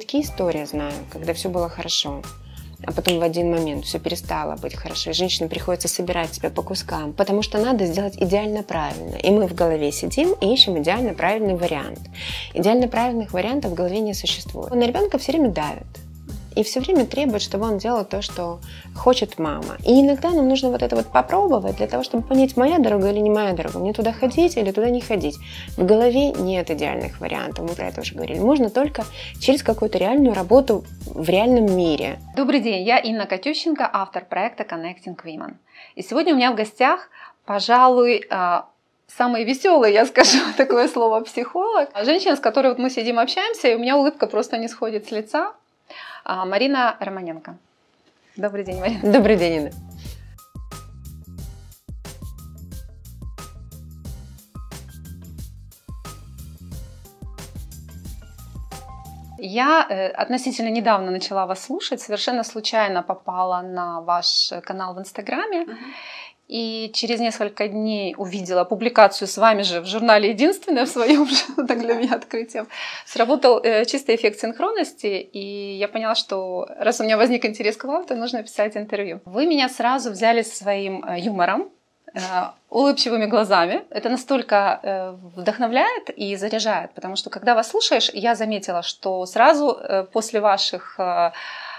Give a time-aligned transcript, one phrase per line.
[0.00, 2.22] Такие истории знаю, когда все было хорошо
[2.86, 6.62] а потом в один момент все перестало быть хорошо, и женщине приходится собирать себя по
[6.62, 9.16] кускам, потому что надо сделать идеально правильно.
[9.16, 12.00] И мы в голове сидим и ищем идеально правильный вариант.
[12.54, 14.74] Идеально правильных вариантов в голове не существует.
[14.74, 15.86] На ребенка все время давят
[16.56, 18.60] и все время требует, чтобы он делал то, что
[18.96, 19.76] хочет мама.
[19.84, 23.20] И иногда нам нужно вот это вот попробовать для того, чтобы понять, моя дорога или
[23.20, 25.36] не моя дорога, мне туда ходить или туда не ходить.
[25.76, 28.38] В голове нет идеальных вариантов, мы про это уже говорили.
[28.38, 29.04] Можно только
[29.40, 32.18] через какую-то реальную работу в реальном мире.
[32.36, 35.54] Добрый день, я Инна Катющенко, автор проекта Connecting Women.
[35.94, 37.08] И сегодня у меня в гостях,
[37.44, 38.66] пожалуй, а,
[39.16, 41.90] самый веселый, я скажу такое слово, психолог.
[42.04, 45.10] Женщина, с которой вот мы сидим, общаемся, и у меня улыбка просто не сходит с
[45.10, 45.52] лица.
[46.24, 47.56] А, Марина Романенко.
[48.36, 49.12] Добрый день, Марина.
[49.12, 49.70] Добрый день, Инна.
[59.42, 65.64] Я э, относительно недавно начала вас слушать, совершенно случайно попала на ваш канал в Инстаграме.
[65.64, 65.76] Uh-huh.
[66.50, 71.28] И через несколько дней увидела публикацию с вами же в журнале «Единственное» в своем,
[71.68, 72.66] так для меня открытием.
[73.06, 77.84] Сработал э, чистый эффект синхронности, и я поняла, что раз у меня возник интерес к
[77.84, 79.20] вам, то нужно писать интервью.
[79.26, 81.70] Вы меня сразу взяли своим э, юмором,
[82.14, 82.18] э,
[82.68, 83.84] улыбчивыми глазами.
[83.90, 89.78] Это настолько вдохновляет и заряжает, потому что когда вас слушаешь, я заметила, что сразу
[90.12, 90.98] после ваших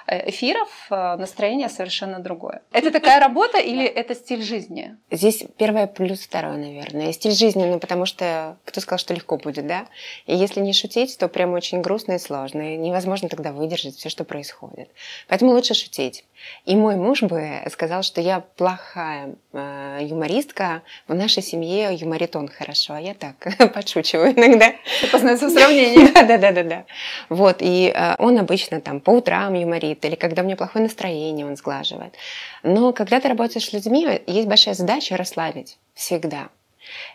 [0.08, 2.62] эфиров э, настроение совершенно другое.
[2.72, 4.98] Это такая работа или это стиль жизни?
[5.10, 7.12] Здесь первое плюс второе, наверное.
[7.14, 9.86] Стиль жизни, ну потому что кто сказал, что легко будет, да?
[10.26, 12.74] И если не шутить, то прям очень грустно и сложно.
[12.74, 14.90] И невозможно тогда выдержать все, что происходит.
[15.28, 16.26] Поэтому лучше шутить.
[16.66, 20.82] И мой муж бы сказал, что я плохая э, юмористка.
[21.08, 23.36] В нашей семье юморит он хорошо, а я так
[23.74, 24.74] подшучиваю иногда.
[25.12, 26.12] Познается в сравнении.
[26.38, 26.86] Да-да-да.
[27.30, 31.46] Вот, и э, он обычно там по утрам юморит, или когда у меня плохое настроение,
[31.46, 32.16] он сглаживает.
[32.64, 36.50] Но когда ты работаешь с людьми, есть большая задача расслабить всегда.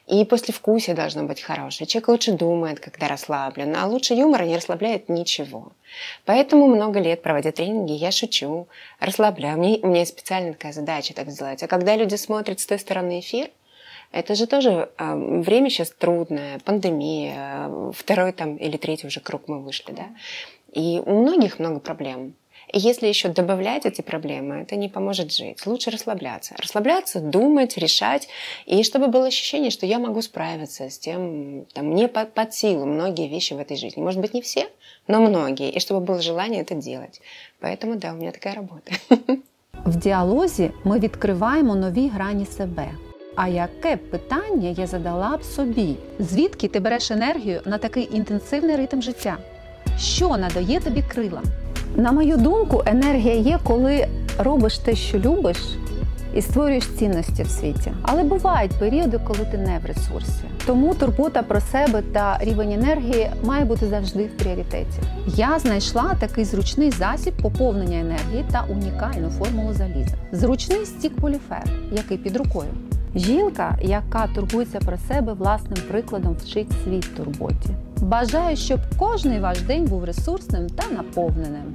[0.07, 1.87] И послевкусие должно быть хорошее.
[1.87, 5.73] Человек лучше думает, когда расслаблен, а лучше юмора не расслабляет ничего.
[6.25, 8.69] Поэтому много лет, проводя тренинги, я шучу,
[9.01, 9.59] расслабляю.
[9.59, 11.63] Мне, у меня есть специальная такая задача так сделать.
[11.63, 13.51] А когда люди смотрят с той стороны эфир,
[14.13, 19.61] это же тоже э, время сейчас трудное, пандемия, второй там или третий уже круг мы
[19.61, 20.07] вышли, да.
[20.73, 22.35] И у многих много проблем.
[22.74, 25.66] И если еще добавлять эти проблемы, это не поможет жить.
[25.66, 26.56] Лучше расслабляться.
[26.58, 28.30] Расслабляться, думать, решать.
[28.66, 32.86] И чтобы было ощущение, что я могу справиться с тем, там, мне под, под силу
[32.86, 34.02] многие вещи в этой жизни.
[34.02, 34.70] Может быть, не все,
[35.08, 35.72] но многие.
[35.76, 37.22] І щоб було желание это делать.
[37.62, 38.92] Поэтому, да, у меня такая работа.
[39.86, 42.92] В діалозі ми відкриваємо нові грані себе.
[43.36, 45.96] А яке б питання я задала б собі?
[46.20, 49.38] Звідки ти береш енергію на такий інтенсивний ритм життя?
[50.00, 51.44] Що надає тобі крила?
[51.97, 54.07] На мою думку, енергія є, коли
[54.39, 55.57] робиш те, що любиш,
[56.35, 57.93] і створюєш цінності в світі.
[58.03, 60.43] Але бувають періоди, коли ти не в ресурсі.
[60.67, 64.99] Тому турбота про себе та рівень енергії має бути завжди в пріоритеті.
[65.27, 70.15] Я знайшла такий зручний засіб поповнення енергії та унікальну формулу заліза.
[70.33, 72.69] Зручний стік поліфер, який під рукою.
[73.15, 77.71] Жінка, яка турбується про себе, власним прикладом вчить світ турботі.
[78.03, 81.75] Бажаю, щоб кожний ваш день був ресурсним та наповненим.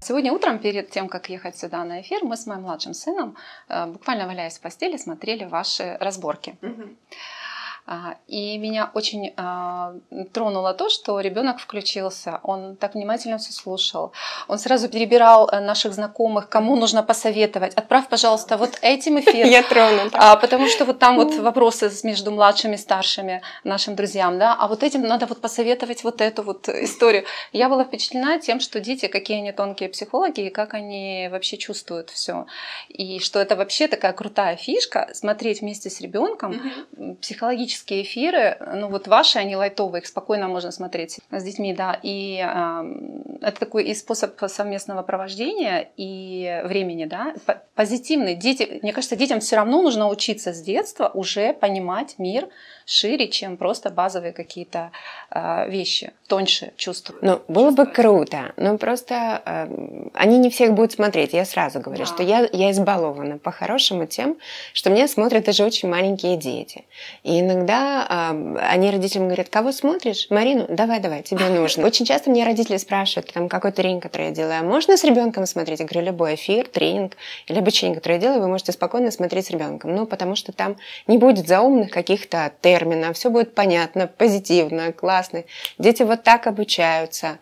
[0.00, 3.36] Сегодня утром, перед тем, как ехать сюда на эфир, мы с моим младшим сыном,
[3.68, 6.54] э, буквально валяясь в постели, смотрели ваши разборки.
[6.62, 6.82] Угу.
[7.84, 9.94] А, и меня очень а,
[10.32, 14.12] тронуло то, что ребенок включился, он так внимательно все слушал,
[14.46, 19.46] он сразу перебирал э, наших знакомых, кому нужно посоветовать, отправь, пожалуйста, вот этим эфир.
[19.46, 20.16] Я тронута.
[20.16, 24.68] А, потому что вот там вот вопросы между младшими и старшими нашим друзьям, да, а
[24.68, 27.24] вот этим надо вот посоветовать вот эту вот историю.
[27.52, 32.10] Я была впечатлена тем, что дети, какие они тонкие психологи, и как они вообще чувствуют
[32.10, 32.46] все.
[32.88, 36.62] И что это вообще такая крутая фишка, смотреть вместе с ребенком
[37.20, 41.98] психологически тематические эфиры, ну вот ваши, они лайтовые, их спокойно можно смотреть с детьми, да,
[42.02, 47.34] и э, это такой и способ совместного провождения и времени, да,
[47.74, 48.34] позитивный.
[48.34, 52.48] Дети, мне кажется, детям все равно нужно учиться с детства уже понимать мир,
[52.86, 54.90] шире, чем просто базовые какие-то
[55.30, 57.14] э, вещи, тоньше чувства.
[57.22, 61.32] Ну, было бы круто, но просто э, они не всех будут смотреть.
[61.32, 62.06] Я сразу говорю, да.
[62.06, 64.36] что я, я избалована по-хорошему тем,
[64.72, 66.84] что меня смотрят даже очень маленькие дети.
[67.22, 70.26] И иногда иногда э, они родителям говорят, кого смотришь?
[70.30, 70.66] Марину?
[70.68, 71.86] Давай, давай, тебе нужно.
[71.86, 75.46] Очень часто мне родители спрашивают, там, какой тренинг, который я делаю, а можно с ребенком
[75.46, 75.80] смотреть?
[75.80, 77.16] Я говорю, любой эфир, тренинг
[77.46, 79.94] или обучение, которое я делаю, вы можете спокойно смотреть с ребенком.
[79.94, 80.76] Ну, потому что там
[81.06, 85.44] не будет заумных каких-то терминов, все будет понятно, позитивно, классно.
[85.78, 87.38] Дети вот так обучаются.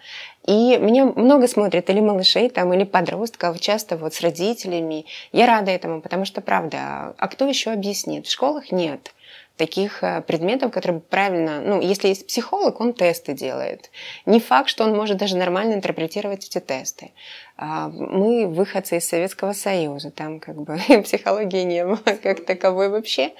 [0.47, 5.05] И меня много смотрят или малышей там, или подростков, часто вот с родителями.
[5.33, 8.27] Я рада этому, потому что, правда, а кто еще объяснит?
[8.27, 9.13] В школах нет
[9.61, 13.91] таких э, предметов, которые правильно, ну, если есть психолог, он тесты делает.
[14.25, 17.11] Не факт, что он может даже нормально интерпретировать эти тесты.
[17.59, 23.33] А, мы выходцы из Советского Союза, там как бы психологии не было как таковой вообще.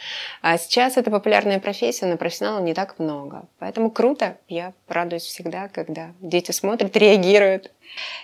[0.43, 3.45] А сейчас это популярная профессия, но профессионалов не так много.
[3.59, 7.71] Поэтому круто, я радуюсь всегда, когда дети смотрят, реагируют.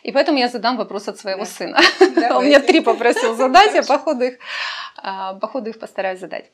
[0.03, 1.47] И поэтому я задам вопрос от своего да.
[1.47, 1.81] сына.
[2.37, 4.39] Он меня три попросил задать, я походу их,
[4.97, 6.45] а, походу их постараюсь задать.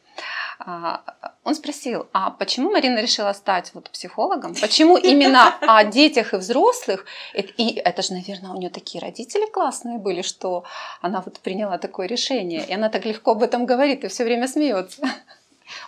[0.59, 1.03] А,
[1.45, 4.55] он спросил, а почему Марина решила стать вот психологом?
[4.55, 7.05] Почему именно о детях и взрослых?
[7.35, 10.65] И это же, наверное, у нее такие родители классные были, что
[11.01, 12.65] она вот приняла такое решение.
[12.65, 15.03] И она так легко об этом говорит и все время смеется.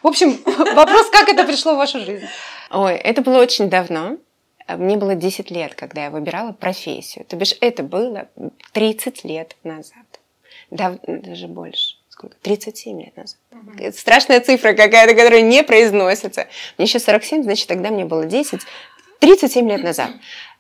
[0.03, 0.41] В общем,
[0.75, 2.27] вопрос, как это пришло в вашу жизнь?
[2.71, 4.17] Ой, это было очень давно.
[4.67, 7.27] Мне было 10 лет, когда я выбирала профессию.
[7.27, 8.29] То бишь это было
[8.73, 10.07] 30 лет назад.
[10.71, 12.37] даже больше сколько?
[12.43, 13.39] 37 лет назад.
[13.53, 13.73] Угу.
[13.79, 16.47] Это страшная цифра какая-то, которая не произносится.
[16.79, 18.61] Мне сейчас 47, значит, тогда мне было 10.
[19.19, 20.11] 37 лет назад.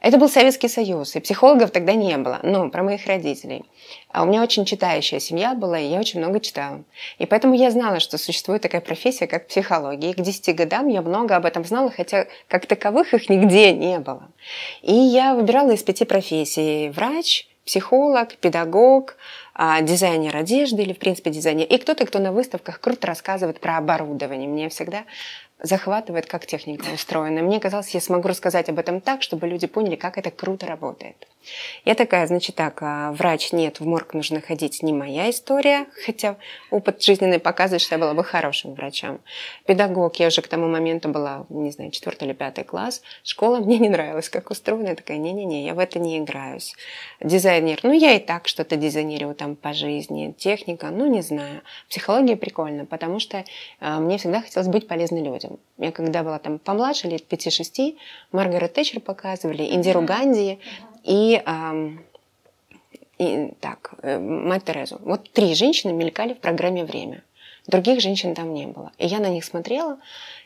[0.00, 2.40] Это был Советский Союз, и психологов тогда не было.
[2.42, 3.64] Но про моих родителей.
[4.10, 6.82] А у меня очень читающая семья была, и я очень много читала.
[7.18, 10.10] И поэтому я знала, что существует такая профессия, как психология.
[10.10, 13.98] И к 10 годам я много об этом знала, хотя как таковых их нигде не
[13.98, 14.28] было.
[14.82, 16.90] И я выбирала из пяти профессий.
[16.90, 19.16] Врач, психолог, педагог,
[19.55, 21.66] а, дизайнер одежды или, в принципе, дизайнер.
[21.66, 24.49] И кто-то, кто на выставках круто рассказывает про оборудование.
[24.49, 25.05] Мне всегда
[25.62, 27.43] захватывает, как техника устроена.
[27.43, 31.26] Мне казалось, я смогу рассказать об этом так, чтобы люди поняли, как это круто работает.
[31.85, 36.37] Я такая, значит так, а, врач нет, в морг нужно ходить, не моя история, хотя
[36.70, 39.20] опыт жизненный показывает, что я была бы хорошим врачом.
[39.67, 43.02] Педагог, я уже к тому моменту была, не знаю, четвертый или пятый класс.
[43.23, 44.88] Школа мне не нравилась, как устроена.
[44.88, 46.75] Я такая, не-не-не, я в это не играюсь.
[47.20, 50.35] Дизайнер, ну я и так что-то дизайнирую там по жизни.
[50.37, 51.62] Техника, ну не знаю.
[51.88, 53.44] Психология прикольно, потому что
[53.81, 55.58] э, мне всегда хотелось быть полезной людям.
[55.79, 57.96] Я когда была там помладше, лет 5-6,
[58.32, 60.58] Маргарет Тэтчер показывали, Индиру Ганди,
[61.04, 61.42] и,
[63.18, 65.00] и так, э, мать Терезу.
[65.02, 67.22] Вот три женщины мелькали в программе «Время».
[67.66, 68.92] Других женщин там не было.
[68.98, 69.98] И я на них смотрела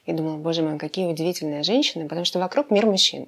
[0.06, 3.26] и думала, боже мой, какие удивительные женщины, потому что вокруг мир мужчин.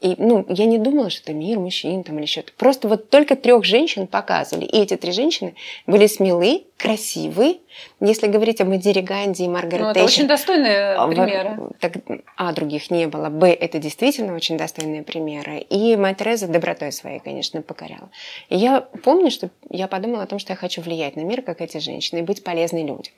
[0.00, 2.52] И, ну, я не думала, что это мир мужчин там или что-то.
[2.56, 4.64] Просто вот только трех женщин показывали.
[4.64, 5.54] И эти три женщины
[5.88, 7.58] были смелы, красивы.
[7.98, 11.58] Если говорить об Эдире Ганди и Маргарет ну, это очень достойные а, примеры.
[11.80, 11.94] Так,
[12.36, 13.28] а, других не было.
[13.28, 15.58] Б, это действительно очень достойные примеры.
[15.58, 18.10] И мать Тереза добротой своей, конечно, покоряла.
[18.50, 21.60] И я помню, что я подумала о том, что я хочу влиять на мир, как
[21.60, 23.14] эти женщины, и быть полезной людям.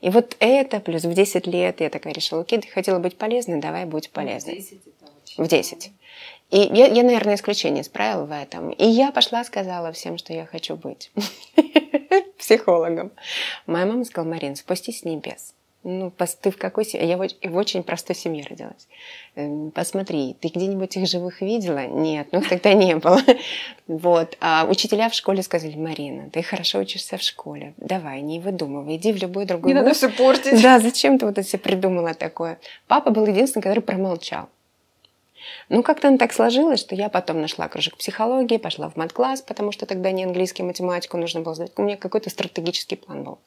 [0.00, 3.60] И вот это, плюс в 10 лет я такая решила, окей, ты хотела быть полезной,
[3.60, 4.54] давай будь полезной.
[4.54, 4.95] В 10 это очень
[5.36, 5.92] В 10.
[6.50, 8.70] И я, я, наверное, исключение справила в этом.
[8.70, 11.10] И я пошла, сказала всем, что я хочу быть
[12.38, 13.10] психологом.
[13.66, 15.54] Моя мама сказала, Марин, спустись с небес.
[15.88, 17.08] Ну, ты в какой семье?
[17.08, 18.88] Я в очень простой семье родилась.
[19.36, 21.86] Эм, посмотри, ты где-нибудь их живых видела?
[21.86, 23.20] Нет, ну тогда не было.
[23.86, 24.36] Вот.
[24.40, 27.74] А учителя в школе сказали, Марина, ты хорошо учишься в школе.
[27.76, 29.84] Давай, не выдумывай, иди в любой другой Не вуз.
[29.84, 30.60] надо все портить.
[30.62, 32.58] Да, зачем ты вот это все придумала такое?
[32.88, 34.48] Папа был единственный, который промолчал.
[35.68, 39.86] Ну, как-то так сложилось, что я потом нашла кружок психологии, пошла в мат-класс, потому что
[39.86, 41.72] тогда не английский, математику нужно было сдать.
[41.76, 43.38] У меня какой-то стратегический план был.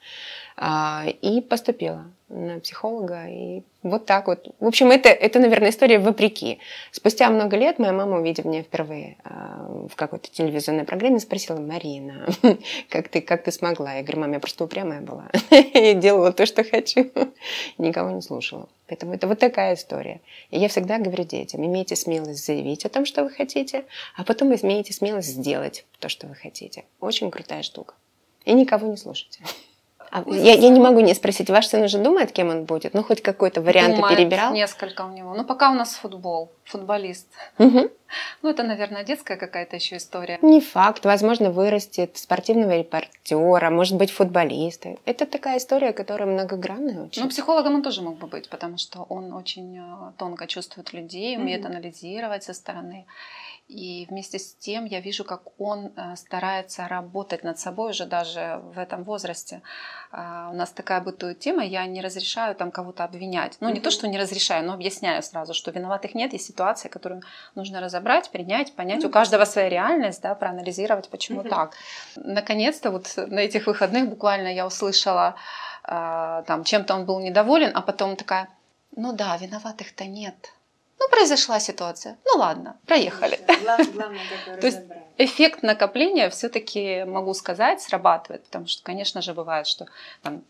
[0.61, 3.27] А, и поступила на психолога.
[3.29, 4.45] И вот так вот.
[4.59, 6.59] В общем, это, это, наверное, история вопреки.
[6.91, 12.27] Спустя много лет моя мама, увидев меня впервые а, в какой-то телевизионной программе, спросила, Марина,
[12.89, 13.93] как ты, как ты смогла?
[13.93, 15.29] Я говорю, мама, я просто упрямая была.
[15.49, 17.09] И делала то, что хочу.
[17.77, 18.67] Никого не слушала.
[18.87, 20.19] Поэтому это вот такая история.
[20.51, 23.85] И я всегда говорю детям, имейте смелость заявить о том, что вы хотите,
[24.17, 26.83] а потом имейте смелость сделать то, что вы хотите.
[26.99, 27.93] Очень крутая штука.
[28.43, 29.39] И никого не слушайте.
[30.11, 32.93] А я, я не могу не спросить, ваш сын уже думает, кем он будет?
[32.93, 34.53] Ну, хоть какой-то вариант перебирал?
[34.53, 35.33] несколько у него.
[35.35, 37.27] Ну, пока у нас футбол, футболист.
[37.59, 37.89] Угу.
[38.41, 40.39] Ну, это, наверное, детская какая-то еще история.
[40.41, 41.05] Не факт.
[41.05, 44.97] Возможно, вырастет спортивного репортера, может быть, футболиста.
[45.05, 47.21] Это такая история, которая многогранная очень.
[47.21, 51.37] Ну, психологом он тоже мог бы быть, потому что он очень э, тонко чувствует людей,
[51.37, 53.05] умеет mm анализировать со стороны.
[53.69, 58.59] И вместе с тем я вижу, как он э, старается работать над собой уже даже
[58.73, 59.61] в этом возрасте.
[60.11, 63.57] а, у нас такая бытует тема, я не разрешаю там кого-то обвинять.
[63.59, 67.21] Ну, не то, что не разрешаю, но объясняю сразу, что виноватых нет, есть ситуация, которую
[67.53, 67.98] нужно разобрать,
[68.31, 69.05] принять, понять.
[69.05, 71.73] У каждого своя реальность, да, проанализировать, почему так.
[72.15, 75.35] Наконец-то вот на этих выходных буквально я услышала,
[75.83, 78.47] а, там, чем-то он был недоволен, а потом такая,
[78.95, 80.53] ну да, виноватых-то нет.
[80.99, 82.17] Ну, произошла ситуация.
[82.25, 83.37] Ну ладно, проехали.
[84.59, 84.79] То есть
[85.17, 88.43] эффект накопления все-таки, могу сказать, срабатывает.
[88.45, 89.85] Потому что, конечно же, бывает, что
[90.21, 90.43] там,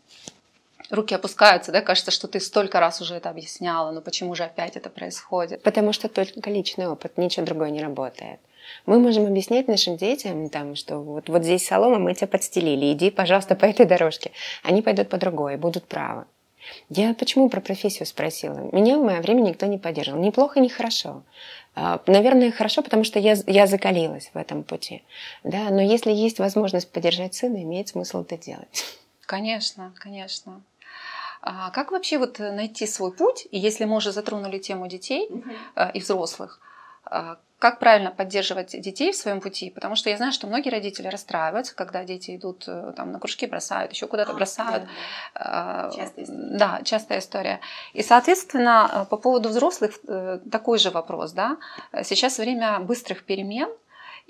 [0.90, 4.76] руки опускаются, да, кажется, что ты столько раз уже это объясняла, но почему же опять
[4.76, 5.62] это происходит?
[5.62, 8.40] Потому что только личный опыт, ничего другое не работает.
[8.86, 13.10] Мы можем объяснять нашим детям, там, что вот, вот здесь солома, мы тебя подстелили, иди,
[13.10, 14.32] пожалуйста, по этой дорожке.
[14.62, 16.24] Они пойдут по другой, будут правы.
[16.88, 18.68] Я почему про профессию спросила?
[18.72, 20.20] Меня в мое время никто не поддерживал.
[20.20, 21.22] Ни плохо, ни хорошо.
[21.74, 25.02] А, наверное, хорошо, потому что я, я закалилась в этом пути.
[25.42, 25.70] Да?
[25.70, 28.84] Но если есть возможность поддержать сына, имеет смысл это делать.
[29.26, 30.60] Конечно, конечно.
[31.42, 33.46] А как вообще вот найти свой путь?
[33.50, 35.50] И если мы уже затронули тему детей угу.
[35.94, 36.60] и взрослых,
[37.04, 41.08] а, как правильно поддерживать детей в своем пути, потому что я знаю, что многие родители
[41.08, 44.84] расстраиваются, когда дети идут э, там, на кружки, бросают, еще куда-то а, бросают.
[45.34, 45.90] Да, да.
[45.94, 46.58] Частая история.
[46.58, 47.60] Да, частая история.
[47.92, 51.32] И, соответственно, э, по поводу взрослых э, такой же вопрос.
[51.32, 51.58] Да?
[52.02, 53.68] Сейчас время быстрых перемен–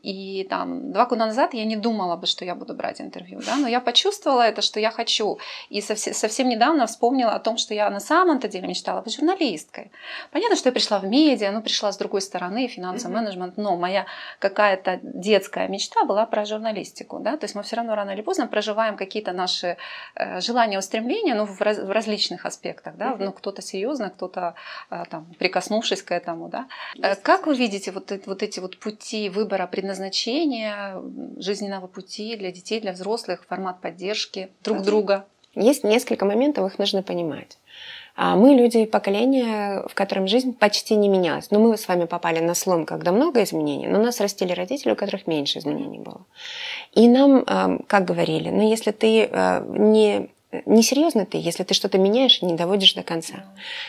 [0.03, 3.57] и там два года назад я не думала бы, что я буду брать интервью, да,
[3.57, 5.39] но я почувствовала это, что я хочу.
[5.69, 9.91] И совсем, совсем недавно вспомнила о том, что я на самом-то деле мечтала быть журналисткой.
[10.31, 13.15] Понятно, что я пришла в медиа, ну, пришла с другой стороны, финансовый mm-hmm.
[13.15, 14.07] менеджмент, но моя
[14.39, 18.47] какая-то детская мечта была про журналистику, да, то есть мы все равно рано или поздно
[18.47, 19.77] проживаем какие-то наши
[20.15, 23.25] э, желания, устремления, ну, в, раз, в различных аспектах, да, mm-hmm.
[23.25, 24.55] ну, кто-то серьезно, кто-то
[24.91, 26.67] э, там, прикоснувшись к этому, да.
[27.03, 31.03] Э, как вы видите вот, вот эти вот пути выбора предназначения предназначение
[31.39, 35.25] жизненного пути для детей, для взрослых, формат поддержки друг друга?
[35.55, 37.59] Есть несколько моментов, их нужно понимать.
[38.17, 41.51] А мы люди поколения, в котором жизнь почти не менялась.
[41.51, 44.97] Но мы с вами попали на слом, когда много изменений, но нас растили родители, у
[44.97, 46.25] которых меньше изменений было.
[46.93, 47.45] И нам,
[47.87, 50.31] как говорили, ну если ты э, не
[50.67, 53.45] несерьезно ты, если ты что-то меняешь и не доводишь до конца.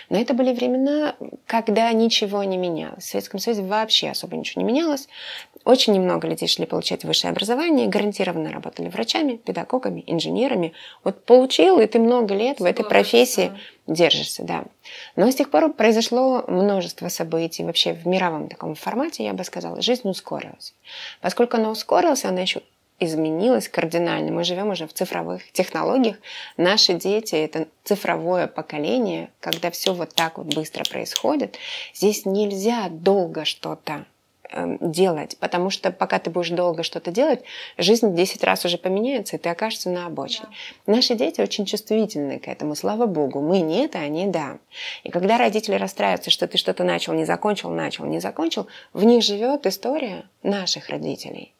[0.09, 1.15] Но это были времена,
[1.47, 3.03] когда ничего не менялось.
[3.03, 5.07] В Советском Союзе вообще особо ничего не менялось.
[5.63, 10.73] Очень немного людей шли получать высшее образование, гарантированно работали врачами, педагогами, инженерами.
[11.03, 13.51] Вот получил, и ты много лет в этой профессии
[13.87, 14.65] держишься, да.
[15.15, 19.81] Но с тех пор произошло множество событий вообще в мировом таком формате, я бы сказала.
[19.81, 20.73] Жизнь ускорилась.
[21.21, 22.61] Поскольку она ускорилась, она еще
[22.99, 24.31] изменилась кардинально.
[24.31, 26.17] Мы живем уже в цифровых технологиях.
[26.55, 31.57] Наши дети— это цифровое поколение, когда все вот так вот быстро происходит.
[31.93, 34.05] Здесь нельзя долго что-то
[34.79, 37.41] делать, потому что пока ты будешь долго что-то делать,
[37.77, 40.47] жизнь 10 раз уже поменяется, и ты окажешься на обочине.
[40.85, 40.93] Да.
[40.93, 43.41] Наши дети очень чувствительны к этому, слава богу.
[43.41, 44.57] Мы нет, а они да.
[45.03, 49.23] И когда родители расстраиваются, что ты что-то начал, не закончил, начал, не закончил, в них
[49.23, 51.53] живет история наших родителей.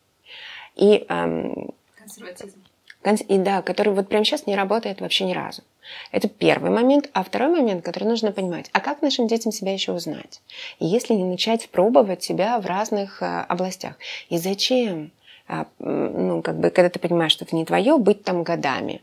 [0.75, 2.61] И, эм, Консерватизм.
[3.03, 5.63] И да, который вот прямо сейчас не работает вообще ни разу.
[6.12, 7.10] Это первый момент.
[7.13, 10.41] А второй момент, который нужно понимать, а как нашим детям себя еще узнать?
[10.79, 13.96] Если не начать пробовать себя в разных э, областях?
[14.29, 15.12] И зачем?
[15.48, 19.01] А, ну, как бы, когда ты понимаешь, что это не твое, быть там годами.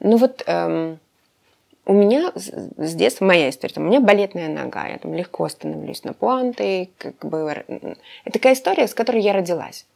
[0.00, 0.98] Ну вот эм,
[1.84, 6.02] у меня с детства моя история, там, у меня балетная нога, я там легко становлюсь
[6.04, 7.64] на пуанты, как бы
[8.24, 9.86] это такая история, с которой я родилась.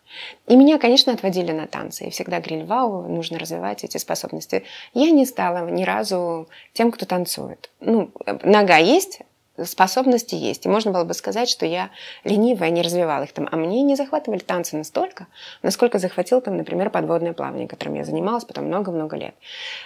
[0.46, 2.06] И меня, конечно, отводили на танцы.
[2.06, 4.64] И всегда говорили, вау, нужно развивать эти способности.
[4.94, 7.70] Я не стала ни разу тем, кто танцует.
[7.80, 8.10] Ну,
[8.42, 9.20] нога есть,
[9.64, 10.66] способности есть.
[10.66, 11.90] И можно было бы сказать, что я
[12.24, 13.48] ленивая, не развивала их там.
[13.50, 15.26] А мне не захватывали танцы настолько,
[15.62, 19.34] насколько захватил там, например, подводное плавание, которым я занималась потом много-много лет.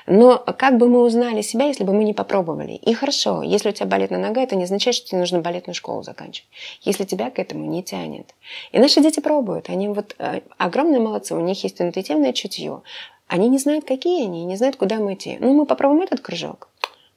[0.06, 2.72] Но как бы мы узнали себя, если бы мы не попробовали?
[2.72, 6.02] И хорошо, если у тебя балетная нога, это не означает, что тебе нужно балетную школу
[6.02, 6.48] заканчивать.
[6.82, 8.34] Если тебя к этому не тянет.
[8.72, 9.70] И наши дети пробуют.
[9.70, 12.82] Они вот э, огромные молодцы, у них есть интуитивное чутье.
[13.26, 15.38] Они не знают, какие они, не знают, куда мы идти.
[15.40, 16.68] Ну, мы попробуем этот кружок.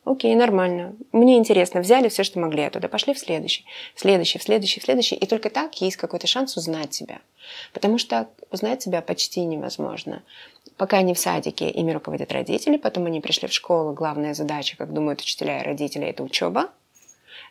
[0.07, 0.95] Окей, нормально.
[1.11, 1.81] Мне интересно.
[1.81, 2.87] Взяли все, что могли оттуда.
[2.87, 3.65] Пошли в следующий.
[3.93, 5.15] В следующий, в следующий, в следующий.
[5.15, 7.19] И только так есть какой-то шанс узнать себя.
[7.73, 10.23] Потому что узнать себя почти невозможно.
[10.77, 14.93] Пока они в садике, ими руководят родители, потом они пришли в школу, главная задача, как
[14.93, 16.69] думают учителя и родители, это учеба.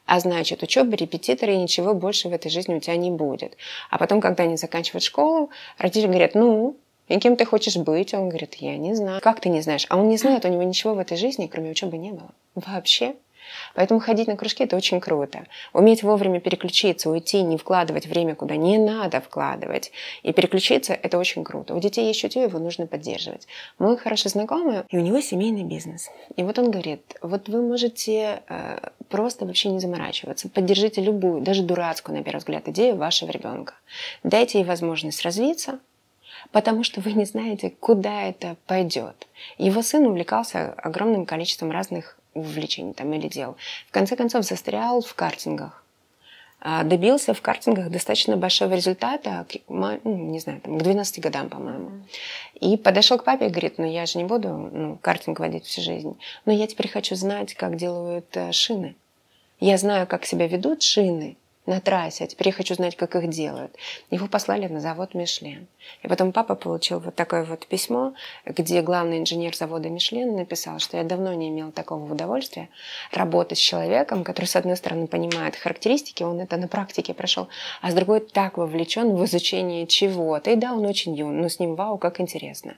[0.07, 3.55] А значит, учеба, репетиторы и ничего больше в этой жизни у тебя не будет.
[3.91, 6.77] А потом, когда они заканчивают школу, родители говорят, ну,
[7.09, 8.15] и кем ты хочешь быть?
[8.15, 9.21] Он говорит, я не знаю.
[9.21, 9.87] Как ты не знаешь?
[9.89, 12.31] А он не знает, у него ничего в этой жизни, кроме учебы, не было.
[12.55, 13.15] Вообще.
[13.75, 15.47] Поэтому ходить на кружки– это очень круто.
[15.73, 19.93] Уметь вовремя переключиться, уйти, не вкладывать время, куда не надо вкладывать.
[20.23, 21.75] И переключиться– это очень круто.
[21.75, 23.47] У детей есть чутье, его нужно поддерживать.
[23.79, 26.11] Мой хороший знакомый, и у него семейный бизнес.
[26.37, 30.49] И вот он говорит, вот вы можете э, просто вообще не заморачиваться.
[30.49, 33.75] Поддержите любую, даже дурацкую, на первый взгляд, идею вашего ребенка.
[34.23, 35.79] Дайте ей возможность развиться,
[36.53, 39.27] потому что вы не знаете, куда это пойдет.
[39.59, 43.57] Его сын увлекался огромным количеством разных увлечений там, или дел.
[43.89, 45.83] В конце концов, застрял в картингах.
[46.61, 51.91] А, добился в картингах достаточно большого результата, ну, не знаю, там, к 12 годам, по-моему.
[52.61, 55.83] И подошел к папе и говорит, ну я же не буду ну, картинг водить всю
[55.83, 58.97] жизнь, но я теперь хочу знать, как делают э, шины.
[59.61, 63.29] Я знаю, как себя ведут шины, на трассе, а теперь я хочу знать, как их
[63.29, 63.75] делают.
[64.11, 65.67] Его послали на завод Мишлен.
[66.03, 70.97] И потом папа получил вот такое вот письмо, где главный инженер завода Мишлен написал, что
[70.97, 72.69] я давно не имел такого удовольствия
[73.13, 77.49] работать с человеком, который, с одной стороны, понимает характеристики, он это на практике прошел,
[77.83, 80.51] а с другой так вовлечен в изучение чего-то.
[80.51, 82.77] И да, он очень юн, но с ним вау, как интересно.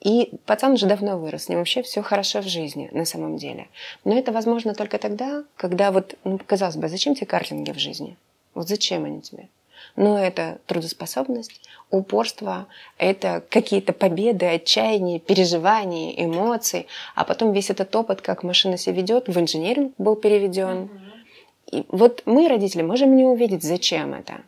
[0.00, 3.68] И пацан уже давно вырос, с ним вообще все хорошо в жизни на самом деле.
[4.04, 8.16] Но это возможно только тогда, когда вот, ну, казалось бы, зачем тебе картинги в жизни?
[8.54, 9.48] Вот зачем они тебе?
[9.96, 12.66] Но это трудоспособность, упорство,
[12.98, 16.86] это какие-то победы, отчаяние, переживания, эмоции.
[17.16, 20.88] А потом весь этот опыт, как машина себя ведет, в инженеринг был переведен.
[21.72, 24.42] И вот мы, родители, можем не увидеть, зачем это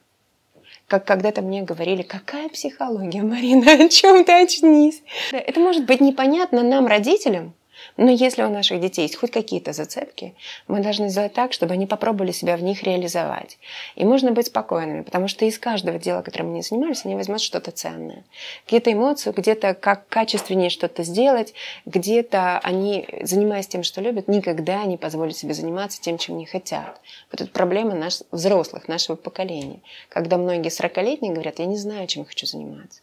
[0.91, 5.05] как когда-то мне говорили, какая психология, Марина, о чем ты очнись?
[5.31, 7.55] Это может быть непонятно нам, родителям,
[7.97, 10.35] но если у наших детей есть хоть какие-то зацепки,
[10.69, 13.59] мы должны сделать так, чтобы они попробовали себя в них реализовать.
[13.95, 17.71] И можно быть спокойными, потому что из каждого дела, которым они занимались, они возьмут что-то
[17.71, 18.25] ценное.
[18.67, 21.55] Где-то эмоцию, где-то как качественнее что-то сделать,
[21.87, 27.01] где-то они, занимаясь тем, что любят, никогда не позволят себе заниматься тем, чем не хотят.
[27.31, 29.81] Вот это проблема наш, взрослых, нашего поколения.
[30.09, 33.01] Когда многие 40-летние говорят, я не знаю, чем хочу заниматься.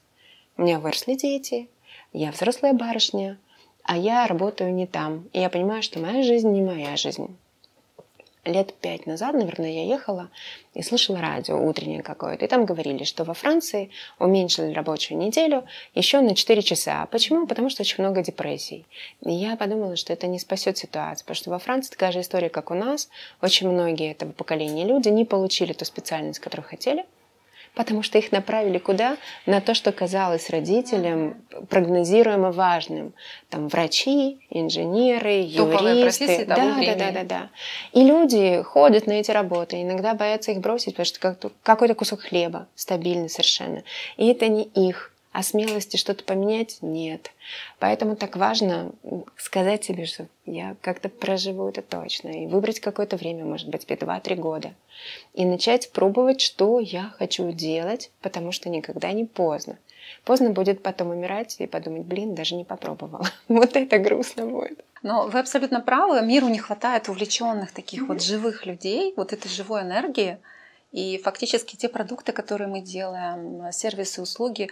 [0.58, 1.70] У меня выросли дети,
[2.14, 3.38] я взрослая барышня,
[3.88, 5.30] а я работаю не там.
[5.32, 7.36] И я понимаю, что моя жизнь не моя жизнь.
[8.44, 10.30] Лет пять назад, наверное, я ехала
[10.74, 12.46] и слышала радио утреннее какое-то.
[12.46, 13.90] И там говорили, что во Франции
[14.20, 15.66] уменьшили рабочую неделю
[15.96, 17.06] еще на 4 часа.
[17.12, 17.48] Почему?
[17.48, 18.86] Потому что очень много депрессий.
[19.22, 22.50] И я подумала, что это не спасет ситуацию, потому что во Франции такая же история,
[22.50, 23.10] как у нас.
[23.42, 27.06] Очень многие этого поколения люди не получили ту специальность, которую хотели–
[27.78, 29.18] потому что их направили куда?
[29.46, 31.36] На то, что казалось родителям
[31.70, 33.14] прогнозируемо важным.
[33.50, 36.46] Там врачи, инженеры, юристы.
[36.46, 37.50] Да, да, да, да, да.
[37.94, 42.68] И люди ходят на эти работы, иногда боятся их бросить, потому что какой-то кусок хлеба,
[42.76, 43.84] стабильный совершенно.
[44.18, 47.32] И это не их а смелости что-то поменять нет.
[47.78, 48.92] Поэтому так важно
[49.36, 52.30] сказать себе, что я как-то проживу это точно.
[52.30, 54.74] И выбрать какое-то время, может быть, 2-3 года.
[55.36, 59.78] И начать пробовать, что я хочу делать, потому что никогда не поздно.
[60.24, 63.30] Поздно будет потом умирать и подумать, блин, даже не попробовала.
[63.48, 64.84] Вот это грустно будет.
[65.04, 68.08] Но вы абсолютно правы, миру не хватает увлеченных таких mm-hmm.
[68.08, 70.40] вот живых людей, вот этой живой энергии.
[70.92, 74.70] И фактически те продукты, которые мы делаем, сервисы, услуги,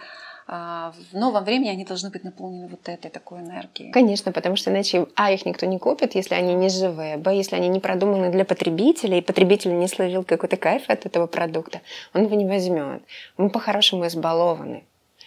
[0.48, 3.90] в новом времени они должны быть наполнены вот этой такой энергией.
[3.90, 7.56] Конечно, потому что иначе, а, их никто не купит, если они не живые, б, если
[7.56, 11.80] они не продуманы для потребителя, и потребитель не словил какой-то кайф от этого продукта,
[12.14, 13.02] он его не возьмет.
[13.36, 14.84] Мы по-хорошему избалованы.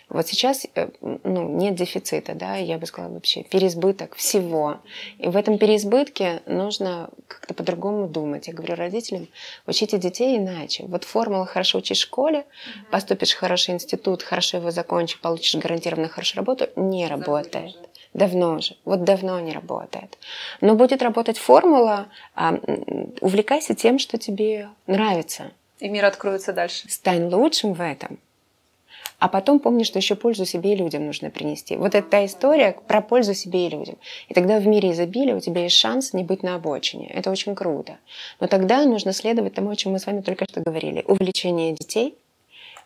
[0.09, 4.79] Вот сейчас э, ну, нет дефицита, да, я бы сказала вообще переизбыток всего.
[5.19, 8.47] И в этом переизбытке нужно как-то по-другому думать.
[8.47, 9.27] Я говорю родителям,
[9.67, 10.85] учите детей иначе.
[10.87, 12.45] Вот формула «хорошо учишь в школе»,
[12.89, 17.75] поступишь в хороший институт, хорошо его закончишь, получишь гарантированно хорошую работу, не работает.
[18.15, 18.75] Давно уже.
[18.85, 20.17] Вот давно не работает.
[20.61, 22.59] Но будет работать формула а,
[23.21, 25.51] «увлекайся тем, что тебе нравится».
[25.79, 26.89] И мир откроется дальше.
[26.89, 28.17] Стань лучшим в этом–
[29.19, 31.75] а потом помни, что еще пользу себе и людям нужно принести.
[31.75, 33.97] Вот это та история про пользу себе и людям.
[34.29, 37.07] И тогда в мире изобилия у тебя есть шанс не быть на обочине.
[37.07, 37.97] Это очень круто.
[38.39, 41.03] Но тогда нужно следовать тому, о чем мы с вами только что говорили.
[41.05, 42.15] Увлечение детей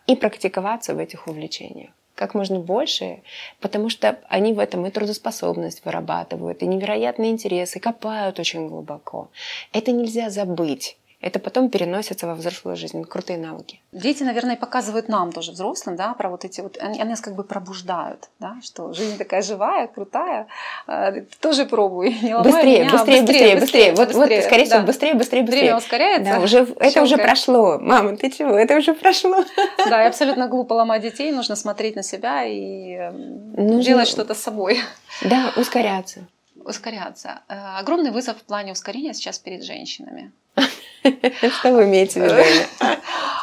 [0.06, 3.22] и практиковаться в этих увлечениях как можно больше,
[3.60, 9.30] потому что они в этом и трудоспособность вырабатывают, и невероятные интересы, копают очень глубоко.
[9.72, 13.02] Это нельзя забыть это потом переносится во взрослую жизнь.
[13.04, 13.80] Крутые навыки.
[13.92, 17.34] Дети, наверное, показывают нам тоже, взрослым, да, про вот эти вот, они, они нас как
[17.34, 20.48] бы пробуждают, да, что жизнь такая живая, крутая,
[20.86, 24.80] э, тоже пробуй, не быстрее, меня, быстрее, быстрее, быстрее, быстрее, вот, быстрее, вот, скорее всего,
[24.80, 24.86] да.
[24.86, 25.60] быстрее, быстрее, быстрее.
[25.60, 26.32] Время ускоряется.
[26.32, 27.78] Да, уже, это уже прошло.
[27.80, 29.44] Мама, ты чего, это уже прошло.
[29.88, 33.10] Да, и абсолютно глупо ломать детей, нужно смотреть на себя и
[33.56, 33.82] нужно...
[33.82, 34.78] делать что-то с собой.
[35.22, 36.26] Да, ускоряться.
[36.56, 37.40] Ускоряться.
[37.48, 40.32] Э, огромный вызов в плане ускорения сейчас перед женщинами.
[41.58, 42.34] Что вы имеете в виду?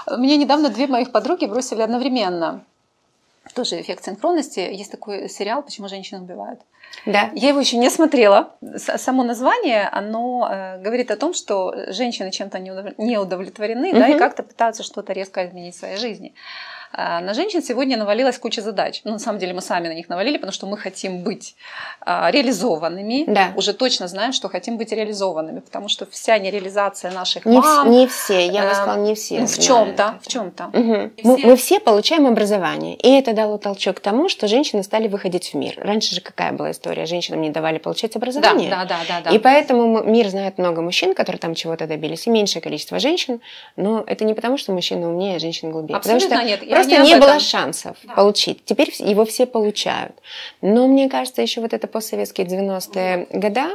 [0.18, 2.64] Мне недавно две моих подруги бросили одновременно.
[3.54, 4.60] Тоже эффект синхронности.
[4.60, 6.62] Есть такой сериал «Почему женщины убивают».
[7.06, 7.32] Да.
[7.34, 8.56] Я его еще не смотрела.
[8.78, 14.00] Само название, оно э, говорит о том, что женщины чем-то не удовлетворены, угу.
[14.00, 16.34] да, и как-то пытаются что-то резко изменить в своей жизни.
[16.94, 19.02] А, на женщин сегодня навалилась куча задач.
[19.04, 21.56] Ну, на самом деле мы сами на них навалили, потому что мы хотим быть
[22.02, 23.24] а, реализованными.
[23.28, 23.54] Да.
[23.56, 27.88] Уже точно знаем, что хотим быть реализованными, потому что вся нереализация наших не мам...
[27.88, 29.46] В, не все, я бы э, сказала, не все.
[29.46, 30.66] В чем-то, в чем-то.
[30.66, 31.12] Угу.
[31.24, 32.96] Мы, мы все получаем образование.
[32.96, 35.76] И это дало толчок к тому, что женщины стали выходить в мир.
[35.78, 37.06] Раньше же какая была история?
[37.06, 38.70] Женщинам не давали получать образование.
[38.70, 39.22] Да, да, да.
[39.22, 43.40] да, И поэтому мир знает много мужчин, которые там чего-то добились, и меньшее количество женщин.
[43.78, 45.98] Но это не потому, что мужчина умнее, а женщина глубее.
[45.98, 46.70] Абсолютно потому что нет.
[46.70, 48.14] Я просто не, не было шансов да.
[48.14, 48.64] получить.
[48.66, 50.14] Теперь его все получают.
[50.62, 53.70] Но мне кажется, еще вот это постсоветские 90-е года,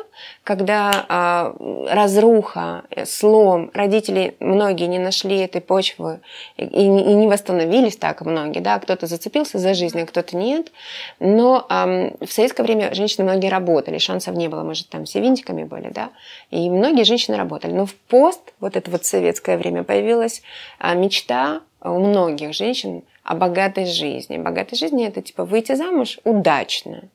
[0.45, 1.55] когда а,
[1.89, 6.21] разруха, слом, родители многие не нашли этой почвы
[6.57, 10.73] и, и не восстановились так многие, да, кто-то зацепился за жизнь, а кто-то нет.
[11.21, 11.87] Но а,
[12.21, 16.11] в советское время женщины многие работали, шансов не было, может, там все винтиками были, да,
[16.51, 17.73] и многие женщины работали.
[17.73, 20.43] Но в пост, вот это вот советское время, появилась
[20.79, 24.39] а, мечта у многих женщин о богатой жизни.
[24.39, 27.09] Богатой жизни это типа выйти замуж удачно.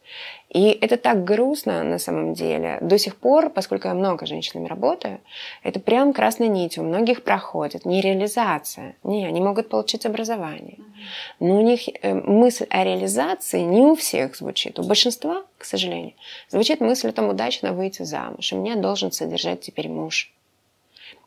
[0.49, 2.77] И это так грустно на самом деле.
[2.81, 5.21] До сих пор, поскольку я много женщинами работаю,
[5.63, 6.84] это прям красной нитью.
[6.84, 8.95] У многих проходит не реализация.
[9.03, 10.77] Не, они могут получить образование.
[11.39, 14.77] Но у них э, мысль о реализации не у всех звучит.
[14.77, 16.13] У большинства, к сожалению,
[16.49, 18.51] звучит мысль о том, удачно выйти замуж.
[18.51, 20.34] И меня должен содержать теперь муж.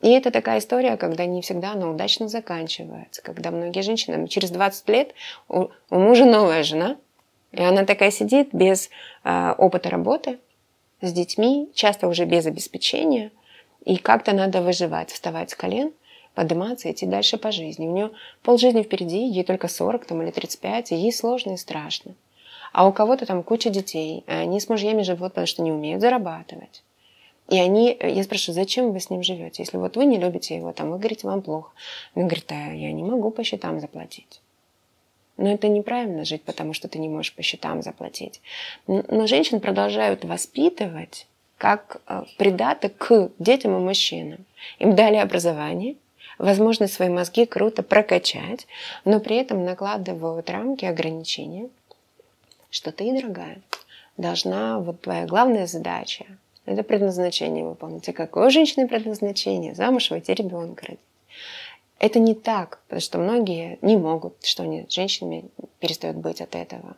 [0.01, 4.89] И это такая история, когда не всегда она удачно заканчивается, когда многие женщины через 20
[4.89, 5.15] лет
[5.49, 6.97] у, у мужа новая жена,
[7.53, 8.91] и она такая сидит без
[9.23, 10.39] э, опыта работы
[11.01, 13.31] с детьми, часто уже без обеспечения,
[13.85, 15.93] и как-то надо выживать, вставать с колен,
[16.35, 17.87] подниматься, идти дальше по жизни.
[17.87, 18.11] У нее
[18.43, 22.15] полжизни впереди, ей только 40 там, или 35, и ей сложно и страшно.
[22.73, 26.83] А у кого-то там куча детей, они с мужьями живут, потому что не умеют зарабатывать.
[27.49, 29.63] И они, я спрашиваю, зачем вы с ним живете?
[29.63, 31.71] Если вот вы не любите его, там, вы говорите, вам плохо.
[32.15, 34.41] Он говорит, а я не могу по счетам заплатить.
[35.37, 38.41] Но это неправильно жить, потому что ты не можешь по счетам заплатить.
[38.87, 41.27] Но женщин продолжают воспитывать
[41.59, 44.45] как э, придаток к детям и мужчинам.
[44.79, 45.97] Им дали образование,
[46.39, 48.67] возможность свои мозги круто прокачать,
[49.05, 51.69] но при этом накладывают рамки, ограничения,
[52.71, 53.61] что ты, дорогая,
[54.17, 56.27] должна, вот твоя главная задача
[56.67, 58.09] это предназначение выполнить.
[58.09, 59.75] А какое у женщины предназначение?
[59.75, 61.01] Замуж выйти, ребенка родить.
[61.99, 65.45] Это не так, потому что многие не могут, что они женщинами
[65.79, 66.97] перестают быть от этого.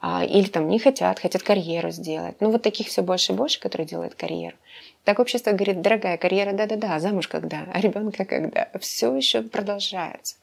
[0.00, 2.36] А, или там не хотят, хотят карьеру сделать.
[2.40, 4.56] Ну вот таких все больше и больше, которые делают карьеру.
[5.04, 8.68] Так общество говорит, дорогая карьера, да-да-да, замуж когда, а ребенка когда.
[8.80, 10.36] Все еще продолжается.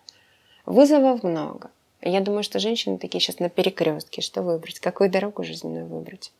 [0.65, 1.69] Вызовов много.
[2.01, 4.21] Я думаю, что женщины такие сейчас на перекрестке.
[4.21, 4.79] Что выбрать?
[4.79, 6.31] Какую дорогу жизненную выбрать?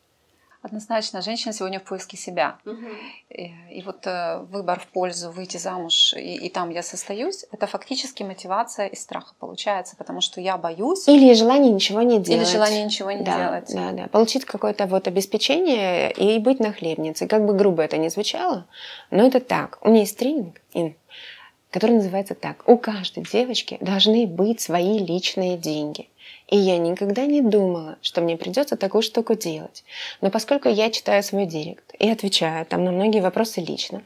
[0.64, 2.56] Однозначно, женщина сегодня в поиске себя.
[2.64, 2.86] Угу.
[3.28, 7.66] И, и вот э, выбор в пользу выйти замуж и, и там я состоюсь, это
[7.66, 11.06] фактически мотивация из страха получается, потому что я боюсь.
[11.06, 12.48] Или желание ничего не делать.
[12.48, 13.74] Или желание ничего не да, делать.
[13.74, 14.06] Да, да.
[14.08, 17.28] Получить какое-то вот обеспечение и быть нахлебницей.
[17.28, 18.66] Как бы грубо это ни звучало,
[19.10, 19.78] но это так.
[19.82, 20.56] У меня есть тренинг,
[21.70, 22.66] который называется так.
[22.66, 26.08] У каждой девочки должны быть свои личные деньги.
[26.48, 29.84] И я никогда не думала, что мне придется такую штуку делать.
[30.20, 34.02] Но поскольку я читаю свой директ и отвечаю там на многие вопросы лично,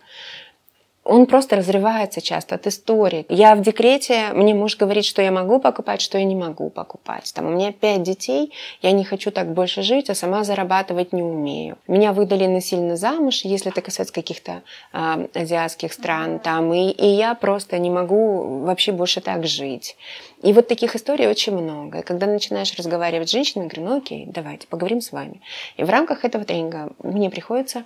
[1.09, 3.25] он просто разрывается часто от истории.
[3.31, 7.33] Я в декрете, мне муж говорит, что я могу покупать, что я не могу покупать.
[7.35, 11.23] Там у меня пять детей, я не хочу так больше жить, а сама зарабатывать не
[11.23, 11.79] умею.
[11.87, 17.35] Меня выдали насильно замуж, если это касается каких-то э, азиатских стран, там, и, и я
[17.35, 19.97] просто не могу вообще больше так жить.
[20.43, 22.01] И вот таких историй очень много.
[22.01, 25.41] И когда начинаешь разговаривать с женщинами, говорю, ну окей, давайте, поговорим с вами.
[25.79, 27.85] И в рамках этого тренинга мне приходится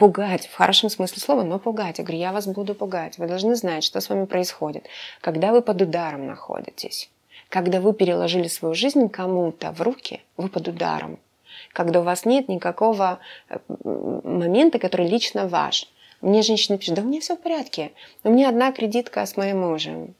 [0.00, 1.98] пугать, в хорошем смысле слова, но пугать.
[1.98, 3.18] Я говорю, я вас буду пугать.
[3.18, 4.86] Вы должны знать, что с вами происходит.
[5.20, 7.10] Когда вы под ударом находитесь,
[7.50, 11.18] когда вы переложили свою жизнь кому-то в руки, вы под ударом.
[11.74, 13.18] Когда у вас нет никакого
[13.50, 15.86] э, момента, который лично ваш.
[16.22, 17.92] Мне женщина пишет, да у меня все в порядке.
[18.24, 20.14] У меня одна кредитка с моим мужем.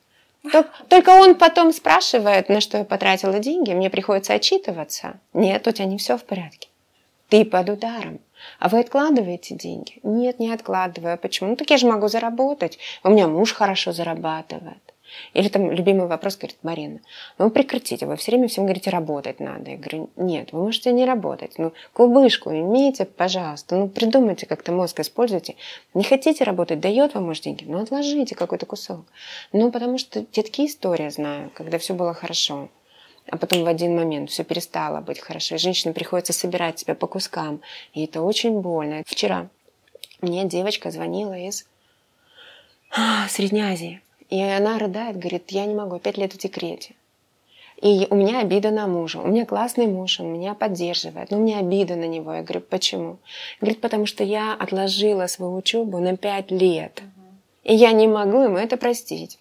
[0.89, 5.19] Только он потом спрашивает, на что я потратила деньги, мне приходится отчитываться.
[5.33, 6.69] Нет, у тебя не все в порядке.
[7.31, 8.21] Ты под ударом.
[8.59, 10.01] А вы откладываете деньги?
[10.03, 11.19] Нет, не откладываю.
[11.19, 11.51] Почему?
[11.51, 12.79] Ну так я же могу заработать.
[13.05, 14.79] У меня муж хорошо зарабатывает.
[15.35, 17.01] Или там любимый вопрос, говорит Марина,
[17.39, 19.71] ну прекратите, вы все время всем говорите, работать надо.
[19.71, 21.59] Я говорю, нет, вы можете не работать.
[21.59, 23.77] Ну, кубышку имейте, пожалуйста.
[23.77, 25.57] Ну, придумайте, как-то мозг используйте.
[25.95, 29.05] Не хотите работать, дает вам, может, деньги, ну, отложите какой-то кусок.
[29.53, 32.69] Ну, потому что я такие истории знаю, когда все было хорошо
[33.31, 35.55] а потом в один момент все перестало быть хорошо.
[35.55, 37.61] И женщине приходится собирать себя по кускам.
[37.95, 39.03] И это очень больно.
[39.07, 39.49] Вчера
[40.21, 41.67] мне девочка звонила из
[42.91, 44.01] а, Средней Азии.
[44.29, 46.95] И она рыдает, говорит, я не могу, пять лет в декрете.
[47.83, 49.21] И у меня обида на мужа.
[49.21, 51.31] У меня классный муж, он меня поддерживает.
[51.31, 52.35] Но у меня обида на него.
[52.35, 53.19] Я говорю, почему?
[53.61, 57.03] Говорит, потому что я отложила свою учебу на пять лет.
[57.65, 59.40] И я не могу ему это простить.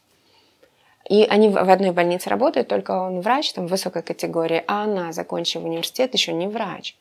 [1.09, 5.63] И они в одной больнице работают, только он врач, там высокой категории, а она, закончив
[5.63, 6.95] университет, еще не врач.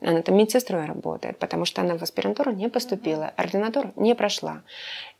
[0.00, 4.62] Она там медсестрой работает, потому что она в аспирантуру не поступила, ординатуру не прошла.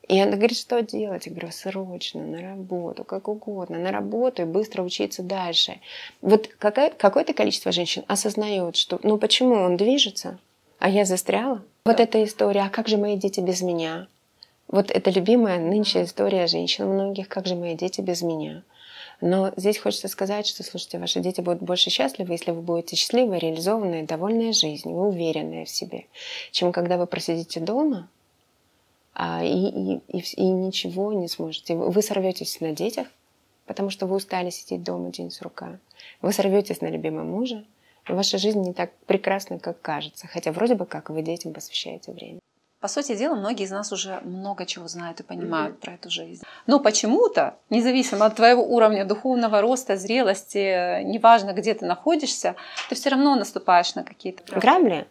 [0.08, 1.26] И она говорит, что делать?
[1.26, 5.78] Я говорю, срочно, на работу, как угодно, на работу и быстро учиться дальше.
[6.20, 10.38] Вот какое- какое-то количество женщин осознает, что ну почему он движется,
[10.80, 11.62] а я застряла?
[11.84, 14.08] Вот эта история, а как же мои дети без меня?
[14.72, 18.64] Вот это любимая нынче история женщин многих, как же мои дети без меня.
[19.20, 23.38] Но здесь хочется сказать, что, слушайте, ваши дети будут больше счастливы, если вы будете счастливы,
[23.38, 26.06] реализованные, довольные жизнью, уверенные в себе,
[26.52, 28.08] чем когда вы просидите дома
[29.12, 31.76] а, и, и, и, и ничего не сможете.
[31.76, 33.08] Вы сорветесь на детях,
[33.66, 35.78] потому что вы устали сидеть дома день с рука.
[36.22, 37.66] Вы сорветесь на любимого мужа.
[38.08, 42.40] Ваша жизнь не так прекрасна, как кажется, хотя вроде бы как вы детям посвящаете время.
[42.82, 45.80] По сути дела, многие из нас уже много чего знают и понимают mm-hmm.
[45.80, 46.42] про эту жизнь.
[46.66, 52.56] Но почему-то, независимо от твоего уровня духовного роста, зрелости, неважно, где ты находишься,
[52.88, 55.06] ты все равно наступаешь на какие-то грабли.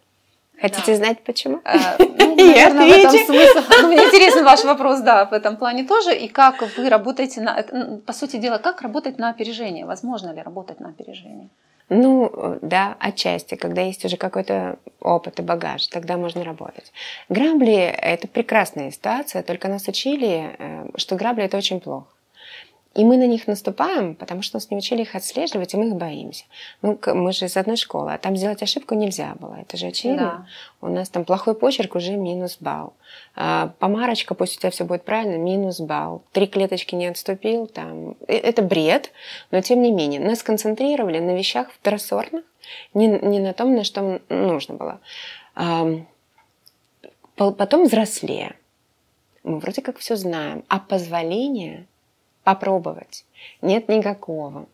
[0.59, 0.95] Хотите да.
[0.97, 1.61] знать почему?
[1.63, 3.59] А, ну, наверное, в этом смысл.
[3.81, 6.13] Ну, мне интересен ваш вопрос, да, в этом плане тоже.
[6.13, 7.63] И как вы работаете на,
[8.05, 9.85] по сути дела, как работать на опережение?
[9.85, 11.47] Возможно ли работать на опережение?
[11.93, 16.93] Ну, да, отчасти, когда есть уже какой-то опыт и багаж, тогда можно работать.
[17.27, 22.07] Грабли– это прекрасная ситуация, только нас учили, э, что грабли– это очень плохо.
[22.93, 25.95] И мы на них наступаем, потому что нас не учили их отслеживать, и мы их
[25.95, 26.43] боимся.
[26.81, 29.59] Ну, мы же из одной школы, а там сделать ошибку нельзя было.
[29.61, 30.45] Это же очевидно.
[30.81, 30.87] Да.
[30.87, 32.93] У нас там плохой почерк уже минус балл.
[33.33, 36.23] А, помарочка, пусть у тебя все будет правильно, минус балл.
[36.33, 38.17] Три клеточки не отступил, там.
[38.27, 39.11] Э, это бред,
[39.51, 40.19] но тем не менее.
[40.19, 42.43] Нас концентрировали на вещах второсортных,
[42.93, 44.99] не, не на том, на что нужно было.
[45.55, 45.87] А,
[47.37, 48.57] потом взрослее.
[49.43, 50.65] Мы вроде как все знаем.
[50.67, 51.87] А позволение
[52.43, 53.25] попробовать.
[53.61, 54.67] Нет никакого.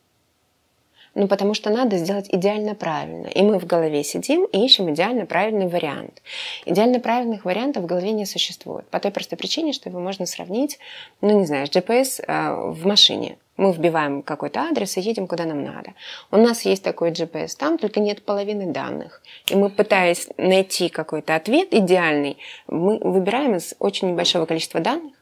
[1.19, 3.25] Ну, потому что надо сделать идеально правильно.
[3.25, 6.21] И мы в голове сидим и ищем идеально правильный вариант.
[6.65, 8.87] Идеально правильных вариантов в голове не существует.
[8.89, 10.77] По той простой причине, что его можно сравнить,
[11.21, 13.39] ну, не знаю, с GPS э, в машине.
[13.57, 15.95] Мы вбиваем какой-то адрес и едем куда нам надо.
[16.29, 19.23] У нас есть такой GPS там, только нет половины данных.
[19.47, 25.13] И мы, пытаясь найти какой-то ответ идеальный, мы выбираем из очень небольшого количества данных,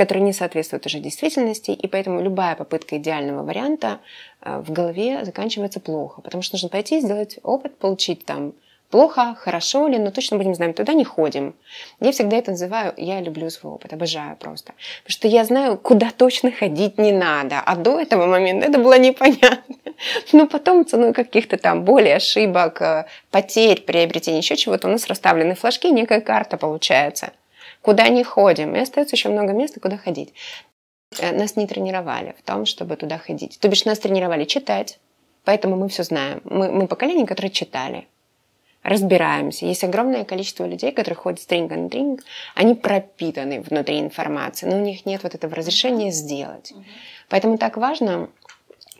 [0.00, 3.98] которые не соответствуют уже действительности, и поэтому любая попытка идеального варианта
[4.40, 8.54] э, в голове заканчивается плохо, потому что нужно пойти сделать опыт, получить там
[8.88, 11.54] плохо, хорошо ли, но точно будем знать, туда не ходим.
[12.00, 14.72] Я всегда это называю, я люблю свой опыт, обожаю просто.
[15.02, 18.98] Потому что я знаю, куда точно ходить не надо, а до этого момента это было
[18.98, 19.76] непонятно.
[20.32, 25.54] Но потом ценой каких-то там более ошибок, э, потерь, приобретения, еще чего-то у нас расставлены
[25.54, 27.32] флажки, некая карта получается
[27.82, 30.32] куда не ходим, и остается еще много места, куда ходить.
[31.18, 33.58] Э, нас не тренировали в том, чтобы туда ходить.
[33.60, 34.98] То бишь нас тренировали читать,
[35.44, 36.40] поэтому мы все знаем.
[36.44, 38.06] Мы, мы поколение, которое читали,
[38.82, 39.66] разбираемся.
[39.66, 42.22] Есть огромное количество людей, которые ходят стринг на тринг,
[42.54, 46.72] они пропитаны внутри информации, но у них нет вот этого разрешения сделать.
[47.28, 48.30] Поэтому так важно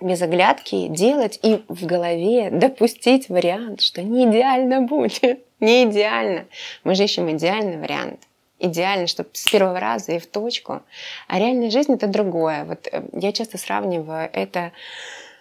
[0.01, 5.45] без оглядки делать и в голове допустить вариант, что не идеально будет.
[5.61, 6.47] Не идеально.
[6.85, 8.19] Мы же ищем идеальный вариант
[8.61, 10.83] идеально, чтобы с первого раза и в точку.
[11.29, 12.65] А реальная жизнь это другое.
[12.65, 14.73] Вот э, я часто сравниваю это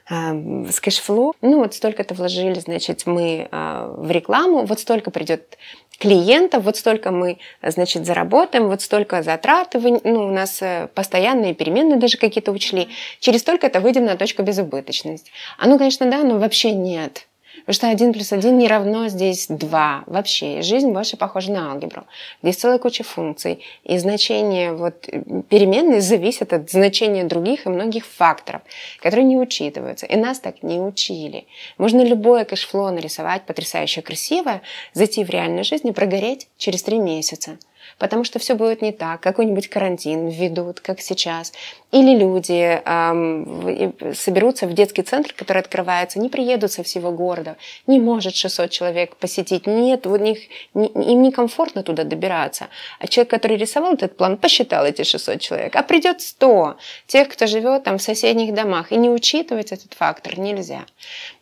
[0.09, 1.35] э, с cash flow.
[1.41, 5.57] Ну, вот столько-то вложили, значит, мы э, в рекламу, вот столько придет
[5.99, 10.63] клиентов, вот столько мы, значит, заработаем, вот столько затрат, ну, у нас
[10.95, 12.87] постоянные переменные даже какие-то учли,
[13.19, 15.29] через столько это выйдем на точку безубыточности.
[15.57, 17.28] А ну, конечно, да, но вообще нет.
[17.59, 20.03] Потому что один плюс один не равно здесь два.
[20.07, 22.05] Вообще, жизнь больше похожа на алгебру.
[22.41, 23.63] Здесь целая куча функций.
[23.83, 25.01] И значение вот,
[25.49, 28.61] переменной зависит от значения других и многих факторов,
[29.01, 30.05] которые не учитываются.
[30.05, 31.45] И нас так не учили.
[31.77, 34.61] Можно любое cash flow нарисовать потрясающе красиво,
[34.93, 37.57] зайти в реальную жизнь и прогореть через три месяца.
[37.99, 41.53] Потому что все будет не так, какой-нибудь карантин введут, как сейчас,
[41.91, 47.57] или люди эм, соберутся в детский центр, который открывается, не приедут со всего города,
[47.87, 50.39] не может 600 человек посетить, нет, у них,
[50.73, 52.67] не, им некомфортно туда добираться.
[52.99, 57.47] А человек, который рисовал этот план, посчитал эти 600 человек, а придет 100 тех, кто
[57.47, 60.85] живет там в соседних домах, и не учитывать этот фактор нельзя.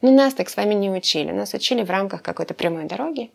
[0.01, 3.29] Но нас так с вами не учили, нас учили в рамках какой-то прямой дороги,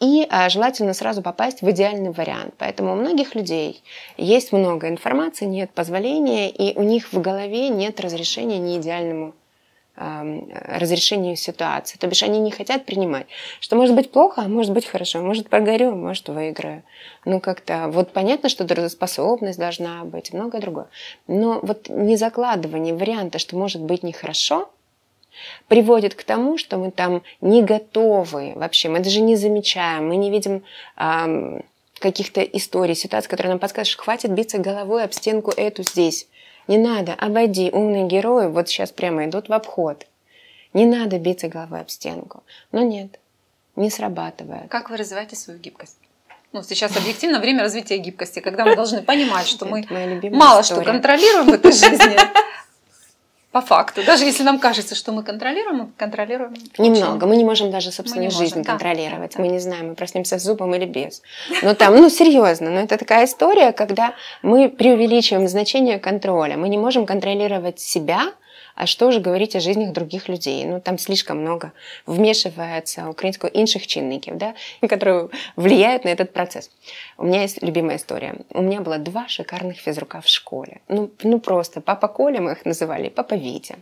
[0.00, 2.54] и а, желательно сразу попасть в идеальный вариант.
[2.58, 3.82] Поэтому у многих людей
[4.16, 9.34] есть много информации, нет позволения, и у них в голове нет разрешения неидеальному
[9.96, 11.96] разрешению ситуации.
[11.96, 13.26] То бишь они не хотят принимать,
[13.60, 16.82] что может быть плохо, а может быть хорошо, может прогорю, может выиграю.
[17.24, 20.88] Ну как-то вот понятно, что трудоспособность должна быть, многое другое.
[21.26, 24.68] Но вот не закладывание варианта, что может быть нехорошо,
[25.68, 30.30] приводит к тому, что мы там не готовы вообще, мы даже не замечаем, мы не
[30.30, 30.62] видим
[30.96, 31.64] эм,
[31.98, 36.28] каких-то историй, ситуаций, которые нам подсказывают, что хватит биться головой об стенку эту здесь.
[36.68, 40.06] Не надо, обойди, умные герои вот сейчас прямо идут в обход.
[40.72, 42.42] Не надо биться головой об стенку.
[42.72, 43.18] Но нет,
[43.76, 44.68] не срабатывает.
[44.68, 45.96] Как вы развиваете свою гибкость?
[46.52, 49.84] Ну, сейчас объективно время развития гибкости, когда мы должны понимать, что мы
[50.30, 52.16] мало что контролируем в этой жизни,
[53.56, 54.02] по факту.
[54.04, 56.54] Даже если нам кажется, что мы контролируем, мы контролируем.
[56.78, 57.26] Немного.
[57.26, 58.64] Мы не можем даже собственную жизнь можем.
[58.64, 59.32] контролировать.
[59.36, 61.22] Да, мы не знаем, мы проснемся с зубом или без.
[61.62, 66.58] Но там, ну серьезно, но это такая история, когда мы преувеличиваем значение контроля.
[66.58, 68.20] Мы не можем контролировать себя,
[68.76, 70.64] а что уже говорить о жизнях других людей?
[70.66, 71.72] Ну, там слишком много
[72.06, 74.54] вмешивается украинского інших чинників, да,
[74.88, 76.70] которые влияют на этот процесс.
[77.16, 78.34] У меня есть любимая история.
[78.50, 80.80] У меня было два шикарных физрука в школе.
[80.88, 83.76] Ну, ну просто папа Коля мы их называли, папа Витя.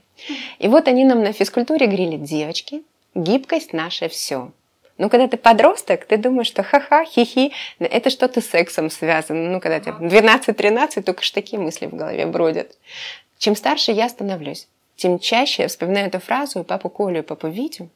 [0.60, 2.82] И вот они нам на физкультуре говорили, девочки,
[3.14, 4.52] гибкость наше все.
[4.96, 9.50] Ну, когда ты подросток, ты думаешь, что ха-ха, хи-хи, это что-то с сексом связано.
[9.50, 12.76] Ну, когда тебе 12-13, только ж такие мысли в голове бродят.
[13.38, 17.88] Чем старше я становлюсь, тем чаще я вспоминаю эту фразу и папу Колю, папу Витю,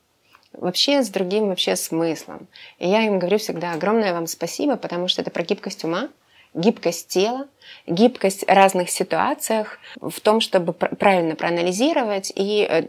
[0.52, 2.48] вообще с другим вообще смыслом.
[2.78, 6.08] И я им говорю всегда огромное вам спасибо, потому что это про гибкость ума,
[6.54, 7.46] гибкость тела,
[7.86, 12.82] гибкость в разных ситуациях, в том, чтобы правильно проанализировать и, э,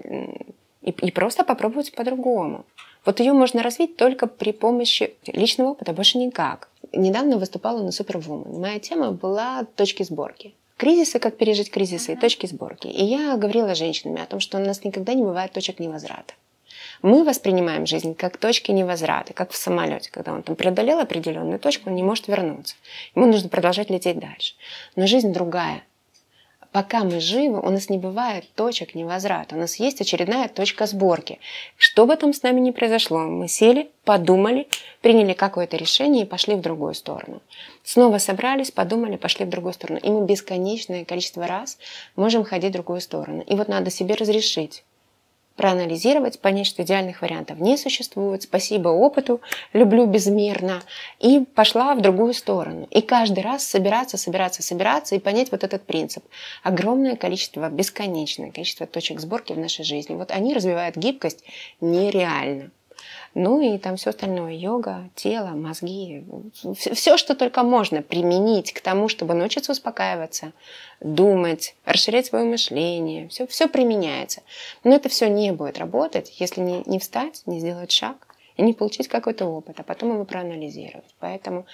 [0.81, 2.65] и, и просто попробовать по-другому.
[3.05, 6.69] Вот ее можно развить только при помощи личного опыта, больше никак.
[6.91, 8.59] Недавно выступала на Superwoman.
[8.59, 12.87] Моя тема была точки сборки кризисы, как пережить кризисы и точки сборки.
[12.87, 16.33] И я говорила женщинами о том, что у нас никогда не бывает точек невозврата.
[17.01, 21.89] Мы воспринимаем жизнь как точки невозврата, как в самолете, когда он там преодолел определенную точку,
[21.89, 22.75] он не может вернуться.
[23.13, 24.55] Ему нужно продолжать лететь дальше.
[24.95, 25.83] Но жизнь другая
[26.71, 29.55] пока мы живы, у нас не бывает точек невозврата.
[29.55, 31.39] У нас есть очередная точка сборки.
[31.77, 34.67] Что бы там с нами ни произошло, мы сели, подумали,
[35.01, 37.41] приняли какое-то решение и пошли в другую сторону.
[37.83, 39.99] Снова собрались, подумали, пошли в другую сторону.
[40.01, 41.77] И мы бесконечное количество раз
[42.15, 43.43] можем ходить в другую сторону.
[43.47, 44.83] И вот надо себе разрешить
[45.59, 48.43] проанализировать, понять, что идеальных вариантов не существует.
[48.43, 49.41] Спасибо опыту,
[49.73, 50.81] люблю безмерно.
[51.19, 52.87] И пошла в другую сторону.
[52.91, 56.23] И каждый раз собираться, собираться, собираться и понять вот этот принцип.
[56.63, 60.15] Огромное количество, бесконечное количество точек сборки в нашей жизни.
[60.15, 61.43] Вот они развивают гибкость
[61.81, 62.71] нереально.
[63.35, 66.25] Ну и там все остальное, йога, тело, мозги,
[66.75, 70.53] все, что только можно применить к тому, чтобы научиться успокаиваться,
[70.99, 74.41] думать, расширять свое мышление, все, все применяется.
[74.83, 78.73] Но это все не будет работать, если не, не встать, не сделать шаг и не
[78.73, 81.15] получить какой-то опыт, а потом его проанализировать.
[81.19, 81.65] Поэтому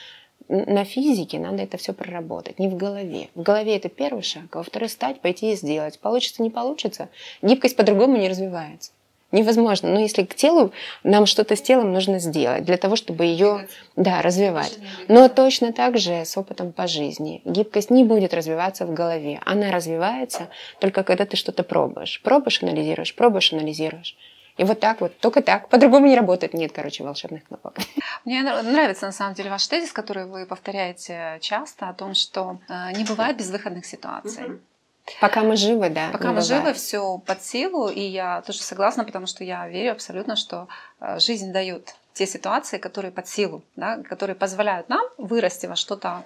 [0.49, 3.29] на физике надо это все проработать, не в голове.
[3.33, 5.99] В голове это первый шаг, а во-вторых, встать, пойти и сделать.
[5.99, 7.09] Получится, не получится,
[7.41, 8.91] гибкость по-другому не развивается
[9.31, 9.89] невозможно.
[9.89, 10.71] Но если к телу,
[11.03, 14.77] нам что-то с телом нужно сделать для того, чтобы ее да, развивать.
[15.07, 17.41] Но точно так же с опытом по жизни.
[17.45, 19.41] Гибкость не будет развиваться в голове.
[19.45, 22.21] Она развивается только когда ты что-то пробуешь.
[22.23, 24.15] Пробуешь, анализируешь, пробуешь, анализируешь.
[24.57, 25.67] И вот так вот, только так.
[25.67, 26.53] По-другому не работает.
[26.53, 27.75] Нет, короче, волшебных кнопок.
[28.23, 32.93] Мне нравится, на самом деле, ваш тезис, который вы повторяете часто, о том, что э,
[32.93, 34.43] не бывает безвыходных ситуаций.
[34.43, 34.59] Mm-hmm.
[35.21, 36.09] Пока мы живы, да.
[36.11, 36.47] Пока мы бывает.
[36.47, 40.67] живы, все под силу, и я тоже согласна, потому что я верю абсолютно, что
[40.99, 46.23] э, жизнь дает те ситуации, которые под силу, да, которые позволяют нам вырасти во что-то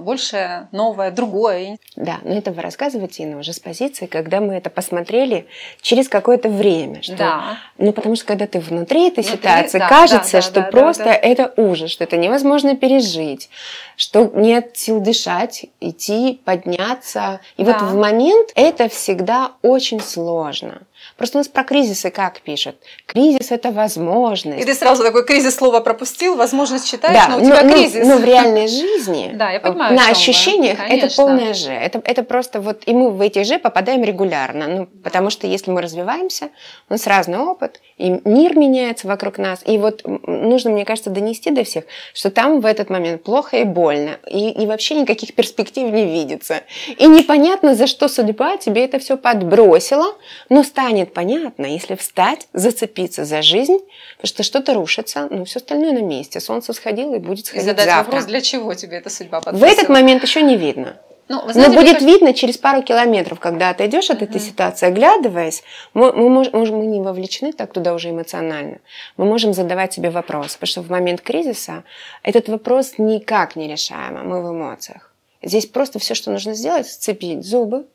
[0.00, 1.78] больше новое, другое.
[1.96, 5.46] Да, но это вы рассказываете, Инна, уже с позиции, когда мы это посмотрели
[5.80, 7.02] через какое-то время.
[7.02, 7.58] Что, да.
[7.78, 10.70] Ну, потому что когда ты внутри этой внутри, ситуации, да, кажется, да, да, что да,
[10.70, 11.16] просто да, да.
[11.16, 13.50] это ужас, что это невозможно пережить,
[13.96, 17.40] что нет сил дышать, идти, подняться.
[17.56, 17.72] И да.
[17.72, 20.82] вот в момент это всегда очень сложно.
[21.16, 22.76] Просто у нас про кризисы как пишет?
[23.06, 24.62] Кризис– это возможность.
[24.62, 28.06] И ты сразу такой кризис слово пропустил, возможность читаешь, да, но у тебя но, кризис.
[28.06, 31.70] Но в реальной жизни, да, я понимаю, на ощущениях это полное же.
[31.70, 34.66] Это, это просто вот, и мы в эти же попадаем регулярно.
[34.66, 36.50] Ну, потому что если мы развиваемся,
[36.88, 39.60] у нас разный опыт, и мир меняется вокруг нас.
[39.64, 43.64] И вот нужно, мне кажется, донести до всех, что там в этот момент плохо и
[43.64, 46.62] больно, и, и вообще никаких перспектив не видится.
[46.88, 50.14] И непонятно, за что судьба тебе это все подбросила,
[50.48, 53.78] но станет понятно, если встать, зацепиться за жизнь,
[54.16, 56.40] потому что что-то рушится, ну, все остальное на месте.
[56.40, 58.04] Солнце сходило и будет сходить и задать завтра.
[58.04, 59.61] вопрос, для чего тебе эта судьба подбросила?
[59.62, 60.96] В этот момент еще не видно.
[61.28, 62.06] Ну, знаете, Но будет кажется...
[62.06, 64.24] видно через пару километров, когда отойдешь от uh-huh.
[64.24, 65.62] этой ситуации, оглядываясь,
[65.94, 68.78] мы, мы, можем, мы не вовлечены так туда уже эмоционально.
[69.16, 71.84] Мы можем задавать себе вопрос, потому что в момент кризиса
[72.22, 75.14] этот вопрос никак не решаем, а мы в эмоциях.
[75.42, 77.86] Здесь просто все, что нужно сделать, сцепить зубы,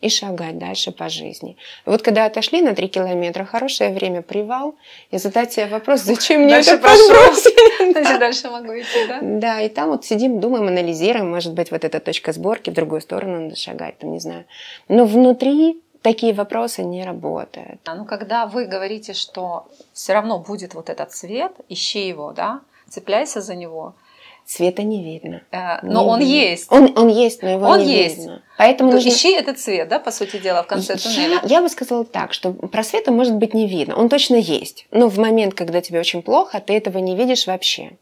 [0.00, 1.56] и шагать дальше по жизни.
[1.84, 4.74] Вот когда отошли на три километра, хорошее время привал,
[5.10, 7.92] и задать себе вопрос, зачем мне это подбросили?
[7.92, 9.18] Значит, дальше могу идти, да?
[9.22, 13.00] Да, и там вот сидим, думаем, анализируем, может быть, вот эта точка сборки, в другую
[13.00, 14.44] сторону надо шагать, там, не знаю.
[14.88, 17.80] Но внутри такие вопросы не работают.
[17.84, 22.60] А ну, когда вы говорите, что все равно будет вот этот цвет, ищи его, да,
[22.88, 23.94] цепляйся за него–
[24.50, 25.42] цвета не видно.
[25.52, 26.32] А, но не он видно.
[26.32, 26.72] есть.
[26.72, 28.18] Он, он есть, но его он не есть.
[28.18, 28.42] видно.
[28.58, 29.08] Поэтому То нужно...
[29.08, 31.40] ищи этот цвет, да, по сути дела, в конце туннеля.
[31.44, 33.94] Я, я бы сказала так, что просвета может быть не видно.
[33.96, 34.86] Он точно есть.
[34.90, 37.92] Но в момент, когда тебе очень плохо, ты этого не видишь вообще.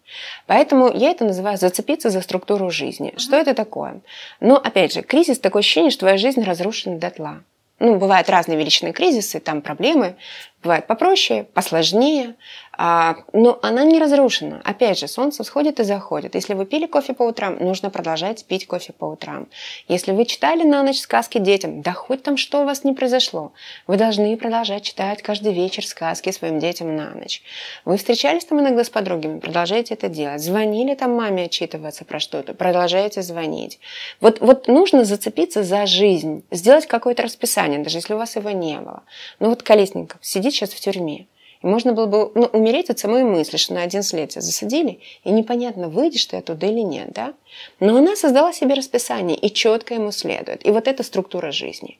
[0.46, 3.10] Поэтому я это называю зацепиться за структуру жизни.
[3.10, 3.18] Uh-huh.
[3.18, 4.00] Что это такое?
[4.40, 7.42] Но, опять же, кризис такое ощущение, что твоя жизнь разрушена дотла.
[7.78, 10.16] Ну, бывают разные величины кризисы, там проблемы,
[10.62, 12.34] бывает попроще, посложнее,
[12.80, 14.60] а, но она не разрушена.
[14.64, 16.36] Опять же, солнце всходит и заходит.
[16.36, 19.48] Если вы пили кофе по утрам, нужно продолжать пить кофе по утрам.
[19.88, 23.52] Если вы читали на ночь сказки детям, да хоть там что у вас не произошло,
[23.88, 27.42] вы должны продолжать читать каждый вечер сказки своим детям на ночь.
[27.84, 30.40] Вы встречались там иногда с подругами, продолжайте это делать.
[30.40, 33.80] Звонили там маме отчитываться про что-то, продолжайте звонить.
[34.20, 38.78] Вот, вот нужно зацепиться за жизнь, сделать какое-то расписание, даже если у вас его не
[38.78, 39.02] было.
[39.40, 41.26] Ну вот Колесников сидит сейчас в тюрьме.
[41.62, 45.30] И можно было бы ну, умереть от самой мысли, что на один тебя засадили, и
[45.30, 47.08] непонятно, выйдешь ты оттуда или нет.
[47.12, 47.34] Да?
[47.80, 50.64] Но она создала себе расписание и четко ему следует.
[50.64, 51.98] И вот эта структура жизни.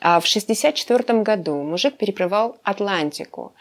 [0.00, 3.52] А в 1964 году мужик переплывал Атлантику.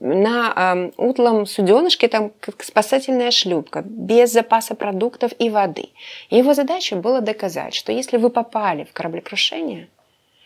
[0.00, 5.90] На э, утлом суденышке там как спасательная шлюпка, без запаса продуктов и воды.
[6.30, 9.88] Его задача была доказать, что если вы попали в кораблекрушение,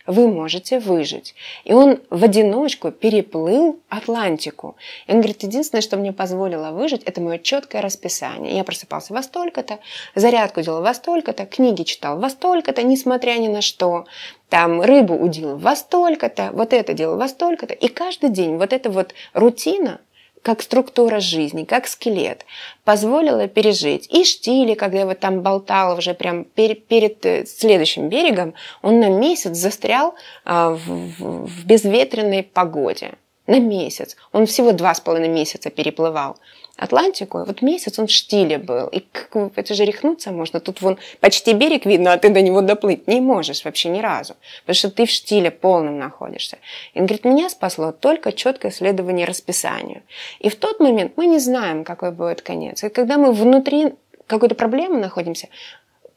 [0.09, 1.35] вы можете выжить.
[1.65, 4.77] И он в одиночку переплыл Атлантику.
[5.07, 8.57] И он говорит, единственное, что мне позволило выжить, это мое четкое расписание.
[8.57, 9.79] Я просыпался во столько-то,
[10.15, 14.07] зарядку делал во столько-то, книги читал во столько-то, несмотря ни на что.
[14.49, 17.75] Там рыбу удил во столько-то, вот это делал во столько-то.
[17.75, 20.01] И каждый день вот эта вот рутина,
[20.43, 22.45] как структура жизни, как скелет,
[22.85, 24.07] позволила пережить.
[24.13, 29.09] И штили, когда его там болтало уже прям перед, перед э, следующим берегом, он на
[29.09, 30.15] месяц застрял
[30.45, 33.13] а, в, в безветренной погоде.
[33.47, 34.17] На месяц.
[34.33, 36.37] Он всего два с половиной месяца переплывал.
[36.79, 38.87] Атлантику, вот месяц он в штиле был.
[38.87, 40.61] И как, это же рехнуться можно.
[40.61, 44.37] Тут вон почти берег видно, а ты до него доплыть не можешь вообще ни разу.
[44.61, 46.59] Потому что ты в штиле полном находишься.
[46.95, 50.03] И он говорит, меня спасло только четкое следование расписанию.
[50.39, 52.85] И в тот момент мы не знаем, какой будет конец.
[52.85, 53.95] И когда мы внутри
[54.29, 55.49] какой-то проблемы находимся,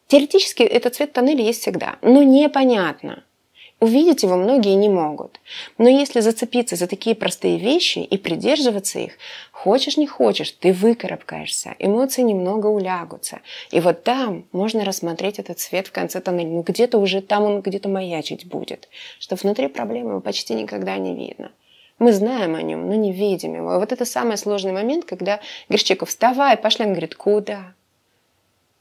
[0.06, 1.96] теоретически этот цвет тоннеля есть всегда.
[2.04, 3.24] Но непонятно.
[3.82, 5.40] Увидеть его многие не могут.
[5.80, 9.14] Но если зацепиться за такие простые вещи и придерживаться их,
[9.52, 13.40] хочешь не хочешь, ты выкарабкаешься, эмоции немного улягутся.
[13.72, 16.50] И вот там можно рассмотреть этот свет в конце тоннеля.
[16.50, 18.88] Ну где-то уже там он где-то маячить будет.
[19.18, 21.52] Что внутри проблемы его почти никогда не видно.
[21.98, 23.74] Мы знаем о нем, но не видим его.
[23.74, 26.86] И вот это самый сложный момент, когда Грищиков, вставай, пошли.
[26.86, 27.74] Он говорит, куда?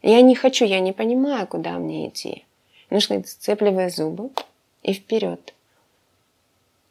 [0.03, 2.45] Я не хочу, я не понимаю, куда мне идти.
[2.91, 4.29] Нужно сцепливая зубы,
[4.83, 5.55] и вперед.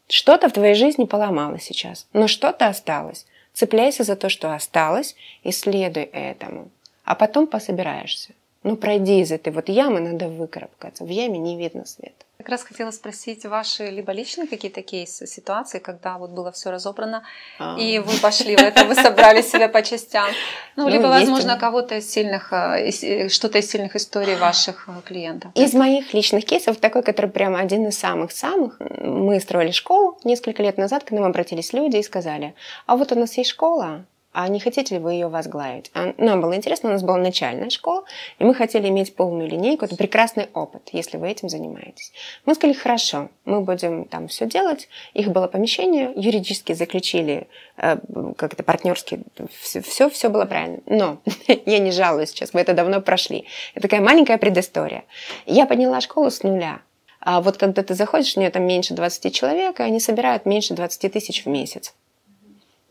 [0.08, 3.26] Что-то в твоей жизни поломалось сейчас, но что-то осталось.
[3.54, 6.70] Цепляйся за то, что осталось, и следуй этому.
[7.04, 8.34] А потом пособираешься.
[8.64, 11.06] Ну, пройди из этой вот ямы, надо выкарабкаться.
[11.06, 12.26] В яме не видно света.
[12.40, 17.24] Как раз хотела спросить ваши либо личные какие-то кейсы, ситуации, когда вот было все разобрано,
[17.58, 17.78] а.
[17.78, 20.30] и вы пошли в это, вы собрали себя по частям.
[20.78, 24.92] Ну, ну либо, возможно, кого-то из сильных, э, э, что-то из сильных историй ваших э,
[25.06, 25.52] клиентов.
[25.54, 30.78] Из моих личных кейсов, такой, который прямо один из самых-самых, мы строили школу несколько лет
[30.78, 32.56] назад, к нам обратились люди и сказали,
[32.86, 35.90] а вот у нас есть школа, а не хотите ли вы ее возглавить?
[35.94, 38.04] А нам было интересно, у нас была начальная школа,
[38.38, 39.86] и мы хотели иметь полную линейку.
[39.86, 42.12] Это прекрасный опыт, если вы этим занимаетесь.
[42.46, 44.88] Мы сказали, хорошо, мы будем там все делать.
[45.14, 47.98] Их было помещение, юридически заключили э,
[48.38, 49.22] как-то партнерски,
[49.60, 50.80] все, все, все было правильно.
[50.86, 51.18] Но
[51.66, 53.46] я не жалуюсь сейчас, мы это давно прошли.
[53.74, 55.06] Это такая маленькая предыстория.
[55.48, 56.82] Я подняла школу с нуля.
[57.20, 60.74] А вот когда ты заходишь, у нее там меньше 20 человек, и они собирают меньше
[60.74, 61.94] 20 тысяч в месяц.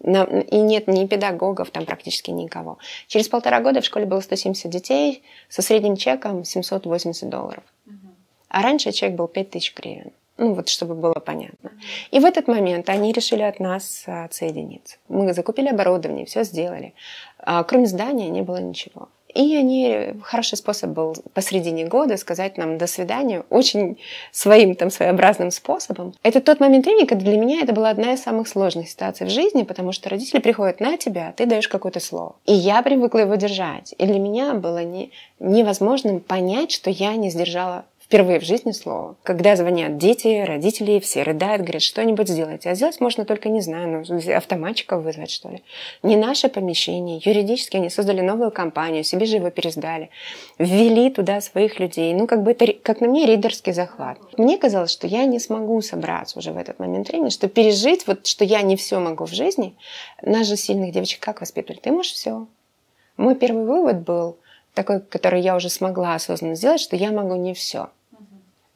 [0.04, 2.78] И нет ни педагогов, там практически никого.
[3.08, 7.64] Через полтора года в школе было 170 детей со средним чеком 780 долларов.
[8.48, 10.12] А раньше чек был 5000 гривен.
[10.38, 11.72] Ну, вот чтобы было понятно.
[12.12, 14.96] И в этот момент они решили от нас отсоединиться.
[15.08, 16.94] Мы закупили оборудование, все сделали.
[17.38, 19.08] А кроме здания не было ничего.
[19.34, 23.98] И они, хороший способ был посредине года сказать нам «до свидания» очень
[24.32, 26.14] своим там своеобразным способом.
[26.22, 29.30] Это тот момент времени, когда для меня это была одна из самых сложных ситуаций в
[29.30, 32.36] жизни, потому что родители приходят на тебя, а ты даешь какое-то слово.
[32.46, 33.94] И я привыкла его держать.
[33.98, 39.16] И для меня было не, невозможным понять, что я не сдержала впервые в жизни слово.
[39.22, 42.70] Когда звонят дети, родители, все рыдают, говорят, что-нибудь сделайте.
[42.70, 45.62] А сделать можно только, не знаю, ну, автоматчиков вызвать, что ли.
[46.02, 47.20] Не наше помещение.
[47.22, 50.08] Юридически они создали новую компанию, себе же его пересдали.
[50.58, 52.14] Ввели туда своих людей.
[52.14, 54.16] Ну, как бы это, как на мне, рейдерский захват.
[54.38, 58.26] Мне казалось, что я не смогу собраться уже в этот момент времени, что пережить, вот,
[58.26, 59.74] что я не все могу в жизни.
[60.22, 61.80] Нас же сильных девочек как воспитывали?
[61.80, 62.46] Ты можешь все.
[63.18, 64.38] Мой первый вывод был
[64.72, 67.90] такой, который я уже смогла осознанно сделать, что я могу не все.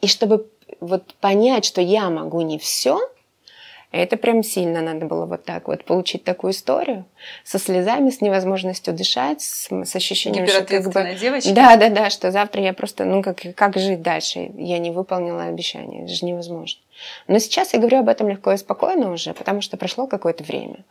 [0.03, 0.47] И чтобы
[0.81, 2.99] вот понять, что я могу не все,
[3.93, 7.05] это прям сильно надо было вот так вот получить такую историю
[7.45, 11.17] со слезами, с невозможностью дышать, с, с ощущением, что как бы...
[11.21, 11.53] девочка.
[11.53, 14.51] Да, да, да, что завтра я просто, ну как, как жить дальше?
[14.57, 16.81] Я не выполнила обещание, это же невозможно.
[17.29, 20.85] Но сейчас я говорю об этом легко и спокойно уже, потому что прошло какое-то время.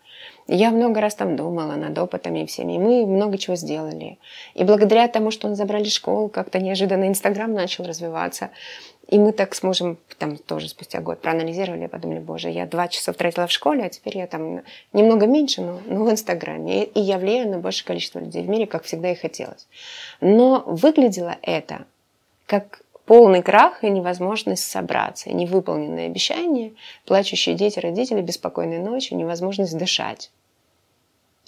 [0.47, 2.73] Я много раз там думала над опытами и всеми.
[2.73, 4.17] И мы много чего сделали.
[4.53, 8.49] И благодаря тому, что он забрали школу, как-то неожиданно Инстаграм начал развиваться.
[9.11, 13.11] И мы так с мужем там тоже спустя год проанализировали, подумали, боже, я два часа
[13.11, 14.61] тратила в школе, а теперь я там
[14.93, 16.85] немного меньше, но, но в Инстаграме.
[16.85, 19.67] И, и я влияю на большее количество людей в мире, как всегда и хотелось.
[20.21, 21.85] Но выглядело это
[22.45, 26.71] как полный крах и невозможность собраться, и невыполненные обещания,
[27.05, 30.31] плачущие дети, родители, беспокойные ночи, невозможность дышать.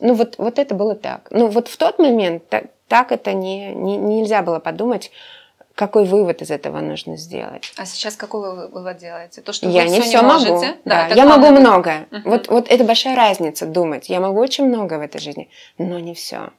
[0.02, 1.30] Ну вот, вот это было так.
[1.32, 5.12] Ну вот в тот момент так, так это не, не, нельзя было подумать,
[5.76, 7.72] какой вывод из этого нужно сделать.
[7.78, 9.42] А сейчас какой вы вывод делаете?
[9.42, 10.46] То, что я вы не все, все не могу.
[10.46, 10.78] Можете?
[10.86, 12.08] Да, да я могу многое.
[12.12, 12.30] Угу.
[12.30, 14.10] Вот, вот это большая разница думать.
[14.10, 16.50] Я могу очень много в этой жизни, но не все.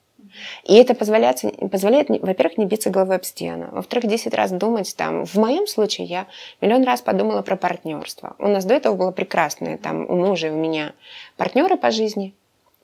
[0.65, 3.69] И это позволяет, позволяет во-первых, не биться головой об стену.
[3.71, 5.25] Во-вторых, 10 раз думать там.
[5.25, 6.27] В моем случае я
[6.61, 8.35] миллион раз подумала про партнерство.
[8.39, 10.93] У нас до этого было прекрасное, там у мужа и у меня
[11.37, 12.35] партнеры по жизни.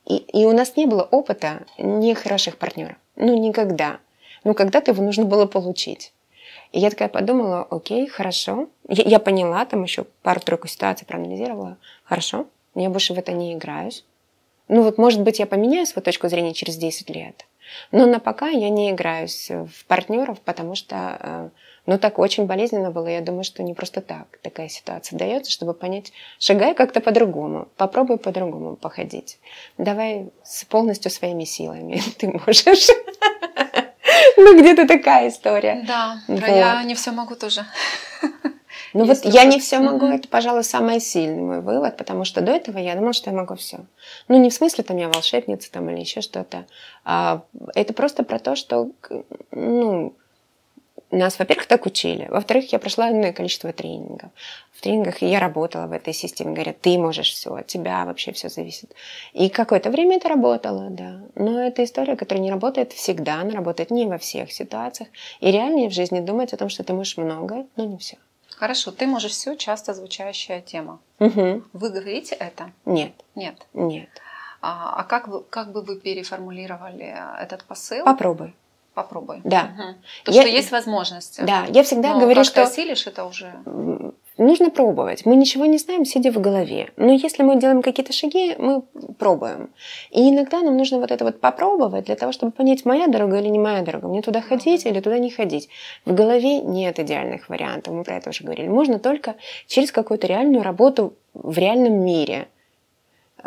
[0.07, 2.97] И, и у нас не было опыта нехороших партнеров.
[3.17, 3.99] Ну, никогда.
[4.45, 6.13] Ну, когда-то его нужно было получить.
[6.73, 8.69] И я такая подумала, окей, хорошо.
[8.89, 11.79] Я, я поняла, там еще пару-тройку ситуаций проанализировала.
[12.05, 14.05] Хорошо, я больше в это не играюсь.
[14.69, 17.47] Ну вот, может быть, я поменяю свою точку зрения через 10 лет.
[17.93, 21.49] Но на пока я не играюсь в партнеров, потому что, э,
[21.87, 23.09] ну, так очень болезненно было.
[23.09, 28.19] Я думаю, что не просто так такая ситуация дается, чтобы понять, шагай как-то по-другому, попробуй
[28.19, 29.39] по-другому походить.
[29.79, 32.89] Давай с полностью своими силами ты можешь.
[34.37, 35.85] Ну, где-то такая история.
[35.87, 37.65] Да, про я не все могу тоже.
[38.93, 42.53] Ну вот я не все могу, это, пожалуй, самый сильный мой вывод, потому что до
[42.53, 43.81] этого я думала, что я могу все.
[44.27, 46.67] Ну не в смысле там я волшебница там или еще что-то.
[47.05, 47.43] А,
[47.75, 48.91] это просто про то, что
[49.53, 50.15] ну
[51.17, 52.27] нас, во-первых, так учили.
[52.31, 54.31] Во-вторых, я прошла иное количество тренингов.
[54.73, 56.53] В тренингах я работала в этой системе.
[56.53, 58.95] Говорят, ты можешь все, от тебя вообще все зависит.
[59.33, 61.23] И какое-то время это работало, да.
[61.35, 65.09] Но это история, которая не работает всегда, она работает не во всех ситуациях.
[65.41, 68.17] И реальнее в жизни думать о том, что ты можешь многое, но не все.
[68.57, 71.01] Хорошо, ты можешь все, часто звучащая тема.
[71.19, 71.63] Угу.
[71.73, 72.73] Вы говорите это?
[72.85, 73.13] Нет.
[73.35, 73.57] Нет.
[73.73, 74.09] Нет.
[74.61, 78.05] А, а как, вы, как бы вы переформулировали этот посыл?
[78.05, 78.55] Попробуй.
[79.03, 79.41] Попробуй.
[79.45, 79.71] Да.
[79.73, 79.83] Угу.
[80.25, 81.41] То, я, что есть возможности.
[81.41, 82.55] Да, я всегда Но говорю, как что...
[82.57, 83.53] ты осилишь это уже?
[84.41, 85.27] нужно пробовать.
[85.27, 86.89] Мы ничего не знаем, сидя в голове.
[86.97, 88.83] Но если мы делаем какие-то шаги, мы
[89.19, 89.71] пробуем.
[90.11, 93.49] И иногда нам нужно вот это вот попробовать для того, чтобы понять, моя дорога или
[93.49, 94.09] не моя дорога.
[94.09, 95.69] Мне туда ходить или туда не ходить.
[96.05, 97.95] В голове нет идеальных вариантов.
[97.95, 98.69] Мы про это уже говорили.
[98.69, 99.37] Можно только
[99.67, 102.49] через какую-то реальную работу в реальном мире–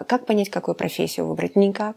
[0.07, 1.55] как понять, какую профессию выбрать?
[1.55, 1.95] Никак.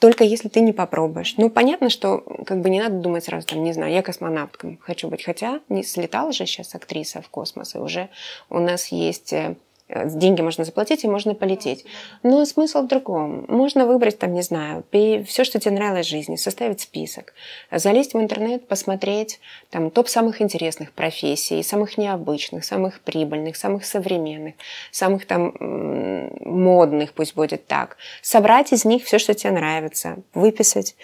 [0.00, 1.34] Только если ты не попробуешь.
[1.36, 5.08] Ну, понятно, что как бы не надо думать сразу, там, не знаю, я космонавтком хочу
[5.08, 5.24] быть.
[5.24, 8.08] Хотя не слетала же сейчас актриса в космос, и уже
[8.50, 9.56] у нас есть э,
[9.88, 11.84] деньги можно заплатить и можно полететь.
[12.22, 13.44] Но смысл в другом.
[13.48, 14.84] Можно выбрать, там, не знаю,
[15.26, 17.34] все, что тебе нравилось в жизни, составить список,
[17.70, 24.54] залезть в интернет, посмотреть там топ самых интересных профессий, самых необычных, самых прибыльных, самых современных,
[24.90, 25.54] самых там
[26.44, 27.96] модных, пусть будет так.
[28.22, 30.96] Собрать из них все, что тебе нравится, выписать,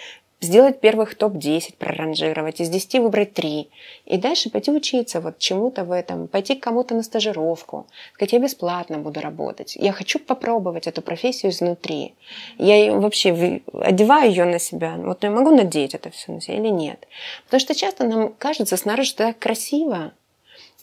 [0.45, 3.69] сделать первых топ-10, проранжировать, из 10 выбрать 3.
[4.05, 8.39] И дальше пойти учиться вот чему-то в этом, пойти к кому-то на стажировку, сказать, я
[8.39, 9.75] бесплатно буду работать.
[9.75, 12.13] Я хочу попробовать эту профессию изнутри.
[12.57, 14.95] Я вообще одеваю ее на себя.
[14.97, 17.07] Вот я могу надеть это все на себя или нет.
[17.45, 20.13] Потому что часто нам кажется снаружи, что так красиво,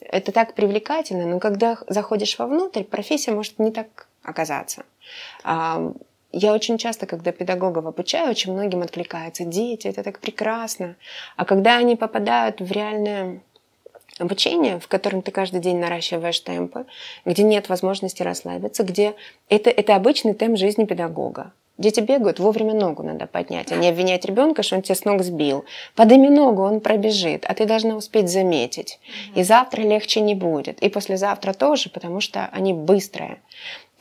[0.01, 4.83] это так привлекательно, но когда заходишь вовнутрь, профессия может не так оказаться.
[6.33, 9.45] Я очень часто, когда педагогов обучаю, очень многим откликается.
[9.45, 10.95] Дети, это так прекрасно.
[11.37, 13.39] А когда они попадают в реальное
[14.17, 16.85] обучение, в котором ты каждый день наращиваешь темпы,
[17.23, 19.13] где нет возможности расслабиться, где
[19.47, 21.53] это, это обычный темп жизни педагога.
[21.79, 25.23] Дети бегают, вовремя ногу надо поднять, а не обвинять ребенка, что он тебя с ног
[25.23, 25.65] сбил.
[25.95, 28.99] Подними ногу, он пробежит, а ты должна успеть заметить.
[29.33, 33.41] И завтра легче не будет, и послезавтра тоже, потому что они быстрые.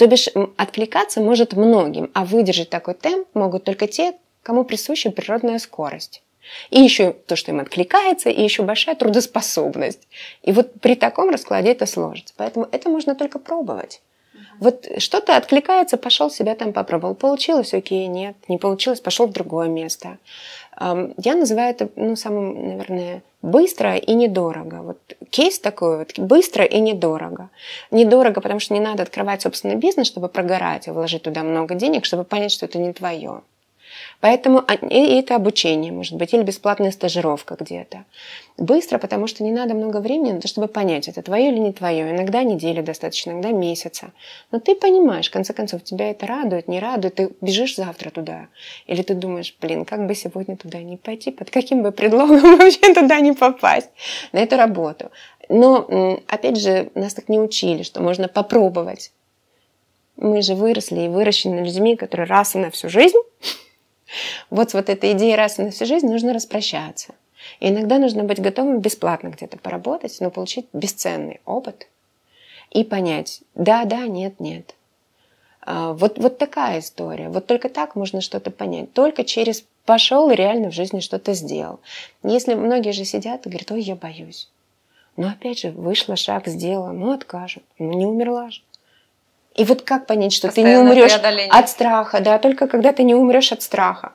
[0.02, 5.60] То бишь откликаться может многим, а выдержать такой темп могут только те, кому присуща природная
[5.60, 6.24] скорость.
[6.70, 10.08] И еще то, что им откликается, и еще большая трудоспособность.
[10.42, 12.34] И вот при таком раскладе это сложится.
[12.36, 14.02] Поэтому это можно только пробовать.
[14.58, 17.14] Вот что-то откликается, пошел себя там попробовал.
[17.14, 18.34] Получилось, окей, нет.
[18.48, 20.18] Не получилось, пошел в другое место.
[21.18, 24.82] Я называю это, ну, самым, наверное, быстро и недорого.
[24.82, 24.98] Вот
[25.30, 27.50] кейс такой вот, быстро и недорого.
[27.90, 32.04] Недорого, потому что не надо открывать собственный бизнес, чтобы прогорать и вложить туда много денег,
[32.04, 33.42] чтобы понять, что это не твое.
[34.20, 38.04] Поэтому и это обучение, может быть, или бесплатная стажировка где-то.
[38.58, 41.72] Быстро, потому что не надо много времени на то, чтобы понять, это твое или не
[41.72, 42.10] твое.
[42.10, 44.12] Иногда недели достаточно, иногда месяца.
[44.50, 48.48] Но ты понимаешь, в конце концов, тебя это радует, не радует, ты бежишь завтра туда.
[48.86, 52.92] Или ты думаешь, блин, как бы сегодня туда не пойти, под каким бы предлогом вообще
[52.92, 53.88] туда не попасть
[54.32, 55.10] на эту работу.
[55.48, 59.12] Но, опять же, нас так не учили, что можно попробовать.
[60.16, 63.18] Мы же выросли и выращены людьми, которые раз и на всю жизнь
[64.50, 67.14] вот с вот этой идеей раз и на всю жизнь нужно распрощаться.
[67.60, 71.88] И иногда нужно быть готовым бесплатно где-то поработать, но получить бесценный опыт
[72.70, 74.74] и понять, да, да, нет, нет.
[75.64, 77.28] А, вот, вот такая история.
[77.28, 78.92] Вот только так можно что-то понять.
[78.92, 81.80] Только через пошел и реально в жизни что-то сделал.
[82.22, 84.48] Если многие же сидят и говорят, ой, я боюсь.
[85.16, 87.64] Но опять же, вышла, шаг сделала, ну откажут.
[87.78, 88.62] Ну не умерла же.
[89.54, 91.12] И вот как понять, что ты не умрешь
[91.50, 94.14] от страха, да, только когда ты не умрешь от страха.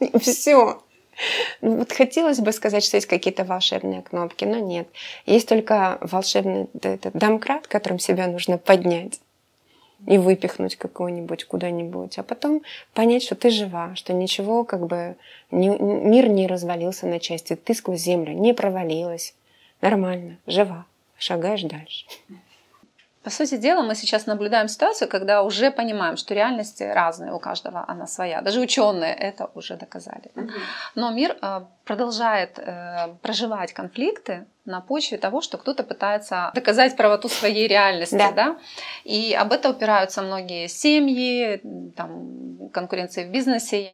[0.20, 0.80] Все.
[1.60, 4.88] Ну, вот хотелось бы сказать, что есть какие-то волшебные кнопки, но нет.
[5.26, 9.20] Есть только волшебный этот домкрат, которым себя нужно поднять
[10.06, 12.62] и выпихнуть какого-нибудь куда-нибудь, а потом
[12.94, 15.16] понять, что ты жива, что ничего, как бы
[15.50, 19.34] не, мир не развалился на части, ты сквозь землю не провалилась,
[19.80, 20.86] нормально, жива,
[21.18, 22.06] шагаешь дальше.
[23.28, 27.84] По сути дела, мы сейчас наблюдаем ситуацию, когда уже понимаем, что реальности разные у каждого,
[27.86, 28.40] она своя.
[28.40, 30.32] Даже ученые это уже доказали.
[30.94, 37.28] Но мир э, продолжает э, проживать конфликты на почве того, что кто-то пытается доказать правоту
[37.28, 38.16] своей реальности.
[38.16, 38.32] Да.
[38.32, 38.56] Да?
[39.04, 41.60] И об этом упираются многие семьи,
[41.96, 43.92] там, конкуренции в бизнесе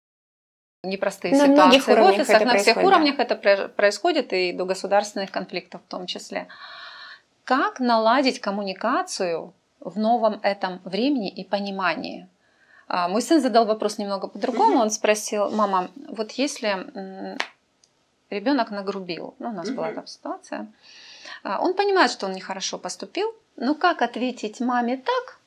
[0.85, 3.35] непростые на ситуации в офисах, на всех уровнях это
[3.67, 6.47] происходит, и до государственных конфликтов в том числе.
[7.45, 12.27] Как наладить коммуникацию в новом этом времени и понимании?
[12.89, 14.79] А, мой сын задал вопрос немного по-другому.
[14.79, 16.87] Он спросил, мама, вот если
[18.31, 20.73] ребенок нагрубил, ну, у нас была там ситуация,
[21.43, 25.39] а, он понимает, что он нехорошо поступил, но как ответить маме так,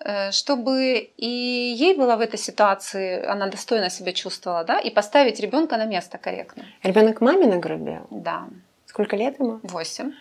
[0.00, 5.40] э, чтобы и ей было в этой ситуации, она достойно себя чувствовала, да, и поставить
[5.40, 6.64] ребенка на место корректно.
[6.82, 8.06] Ребенок маме нагрубил?
[8.10, 8.48] Да.
[8.86, 9.60] Сколько лет ему?
[9.62, 10.12] Восемь.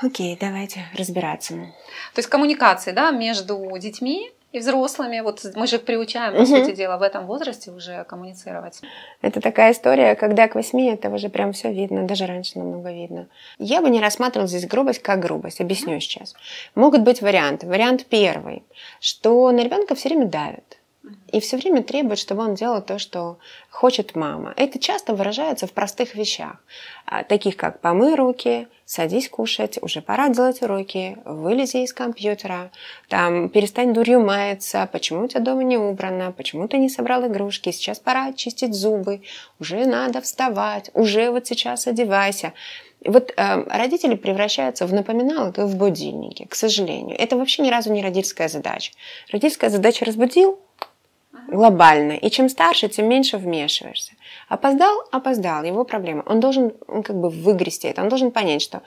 [0.00, 1.54] Окей, давайте разбираться.
[1.54, 6.46] То есть коммуникации да, между детьми И взрослыми, вот мы же приучаем, по угу.
[6.46, 8.80] сути дела, в этом возрасте уже коммуницировать.
[9.20, 13.26] Это такая история, когда к восьми это уже прям все видно, даже раньше намного видно.
[13.58, 16.34] Я бы не рассматривала здесь грубость как грубость, объясню сейчас.
[16.74, 17.66] Могут быть варианты.
[17.66, 18.62] Вариант первый,
[19.00, 20.77] что на ребенка все время давят
[21.30, 23.38] и все время требует, чтобы он делал то, что
[23.70, 24.54] хочет мама.
[24.56, 26.56] Это часто выражается в простых вещах,
[27.06, 32.70] а, таких как «помой руки», «садись кушать», «уже пора делать уроки», «вылези из компьютера»,
[33.08, 37.70] там «перестань дурью маяться», «почему у тебя дома не убрано», «почему ты не собрал игрушки»,
[37.70, 39.22] «сейчас пора чистить зубы»,
[39.60, 42.52] «уже надо вставать», «уже вот сейчас одевайся».
[43.04, 47.16] Вот э, родители превращаются в напоминалок и в будильники, к сожалению.
[47.16, 48.92] Это вообще ни разу не родительская задача.
[49.30, 50.58] Родительская задача разбудил,
[51.46, 52.12] глобально.
[52.12, 54.12] И чем старше, тем меньше вмешиваешься.
[54.48, 56.22] Опоздал, опоздал, его проблема.
[56.26, 58.82] Он должен он как бы выгрести это, он должен понять, что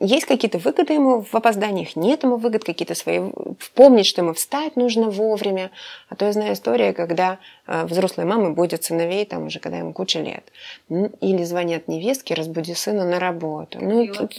[0.00, 3.20] есть какие-то выгоды ему в опозданиях, нет ему выгод, какие-то свои...
[3.60, 5.70] Вспомнить, что ему встать нужно вовремя.
[6.08, 9.92] А то я знаю историю, когда э, взрослые мамы будут сыновей, там уже когда ему
[9.92, 10.44] куча лет.
[10.88, 13.78] Или звонят невестке, разбуди сына на работу.
[13.80, 14.32] Ну, и, вот.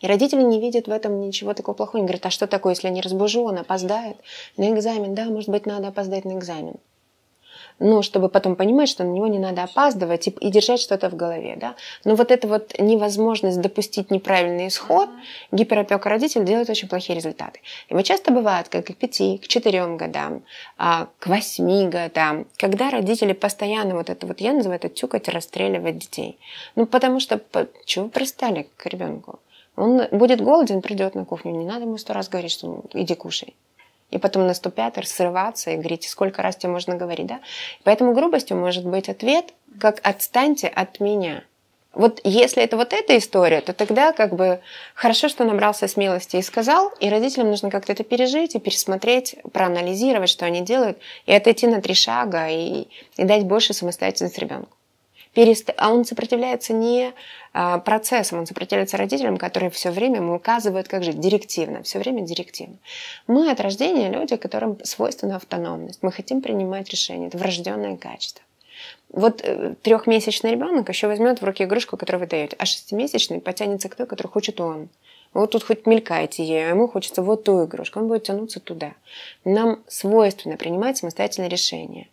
[0.00, 1.98] и родители не видят в этом ничего такого плохого.
[1.98, 4.16] Они говорят, а что такое, если я не разбужу, он опоздает
[4.56, 5.14] на экзамен?
[5.14, 6.76] Да, может быть, надо опоздать на экзамен
[7.78, 11.16] но чтобы потом понимать, что на него не надо опаздывать и, и держать что-то в
[11.16, 11.56] голове.
[11.60, 11.74] Да?
[12.04, 15.08] Но вот эта вот невозможность допустить неправильный исход,
[15.52, 17.60] гиперопека родителей делает очень плохие результаты.
[17.88, 20.42] И вот часто бывает, как к 5, к 4 годам,
[20.76, 25.98] а, к 8 годам, когда родители постоянно вот это вот, я называю это тюкать, расстреливать
[25.98, 26.38] детей.
[26.76, 27.40] Ну, потому что,
[27.84, 29.40] чего вы пристали к ребенку?
[29.76, 33.54] Он будет голоден, придет на кухню, не надо ему сто раз говорить, что иди кушай
[34.10, 37.40] и потом наступать, срываться и говорить, сколько раз тебе можно говорить, да?
[37.84, 41.44] Поэтому грубостью может быть ответ, как «отстаньте от меня».
[41.94, 44.60] Вот если это вот эта история, то тогда как бы
[44.94, 50.30] хорошо, что набрался смелости и сказал, и родителям нужно как-то это пережить и пересмотреть, проанализировать,
[50.30, 52.86] что они делают, и отойти на три шага и,
[53.16, 54.77] и дать больше самостоятельности ребенку
[55.38, 55.70] перест...
[55.76, 57.12] а он сопротивляется не
[57.52, 62.22] а, процессам, он сопротивляется родителям, которые все время ему указывают, как жить, директивно, все время
[62.22, 62.76] директивно.
[63.28, 68.42] Мы от рождения люди, которым свойственна автономность, мы хотим принимать решения, это врожденное качество.
[69.10, 73.88] Вот э, трехмесячный ребенок еще возьмет в руки игрушку, которую вы даете, а шестимесячный потянется
[73.88, 74.88] к той, которую хочет он.
[75.34, 78.94] Вот тут хоть мелькайте ей, а ему хочется вот ту игрушку, он будет тянуться туда.
[79.44, 82.08] Нам свойственно принимать самостоятельные решения.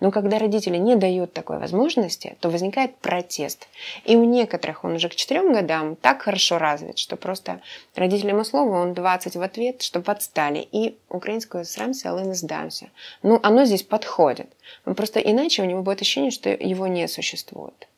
[0.00, 3.68] Но когда родители не дают такой возможности, то возникает протест.
[4.04, 7.60] И у некоторых он уже к четырем годам так хорошо развит, что просто
[7.94, 10.66] родителям слово, он 20 в ответ, что подстали.
[10.72, 12.90] И украинскую срамся, але не сдамся.
[13.22, 14.48] Ну, оно здесь подходит.
[14.84, 17.88] Просто иначе у него будет ощущение, что его не существует.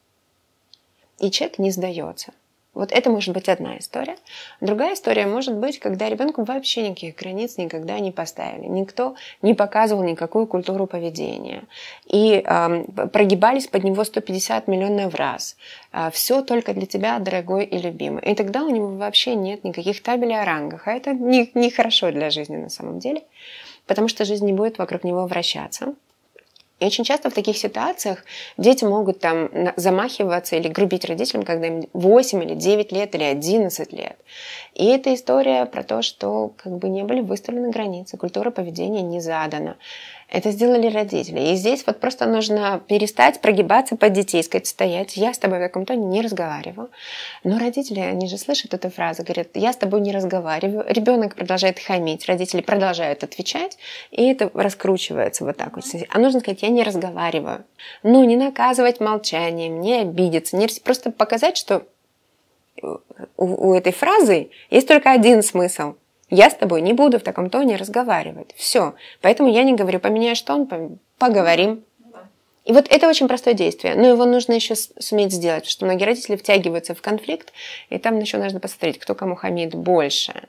[1.18, 2.32] И человек не сдается.
[2.74, 4.16] Вот это может быть одна история.
[4.60, 8.66] Другая история может быть, когда ребенку вообще никаких границ никогда не поставили.
[8.66, 11.62] Никто не показывал никакую культуру поведения.
[12.06, 15.56] И э, прогибались под него 150 миллионов раз.
[15.92, 18.22] Э, все только для тебя, дорогой и любимый.
[18.24, 20.88] И тогда у него вообще нет никаких табелей о рангах.
[20.88, 23.22] А это нехорошо не, не для жизни на самом деле.
[23.86, 25.94] Потому что жизнь не будет вокруг него вращаться.
[26.80, 28.24] И очень часто в таких ситуациях
[28.58, 33.92] дети могут там замахиваться или грубить родителям, когда им 8 или 9 лет или 11
[33.92, 34.16] лет.
[34.74, 39.20] И это история про то, что как бы не были выставлены границы, культура поведения не
[39.20, 39.76] задана.
[40.28, 41.52] Это сделали родители.
[41.52, 45.62] И здесь вот просто нужно перестать прогибаться под детей, сказать, стоять, я с тобой в
[45.62, 46.90] таком тоне не разговариваю.
[47.44, 50.84] Но родители, они же слышат эту фразу, говорят, я с тобой не разговариваю.
[50.88, 53.78] Ребенок продолжает хамить, родители продолжают отвечать,
[54.10, 55.84] и это раскручивается вот так вот.
[56.08, 57.64] А нужно сказать, я не разговариваю.
[58.02, 61.86] Ну, не наказывать молчанием, не обидеться, не просто показать, что
[62.82, 62.98] у,
[63.36, 65.94] у этой фразы есть только один смысл–
[66.30, 68.54] я с тобой не буду в таком тоне разговаривать.
[68.56, 68.94] Все.
[69.20, 70.68] Поэтому я не говорю, поменяешь тон,
[71.18, 71.84] поговорим.
[72.64, 76.04] И вот это очень простое действие, но его нужно еще суметь сделать, потому что многие
[76.04, 77.52] родители втягиваются в конфликт,
[77.90, 80.48] и там еще нужно посмотреть, кто кому хамит больше.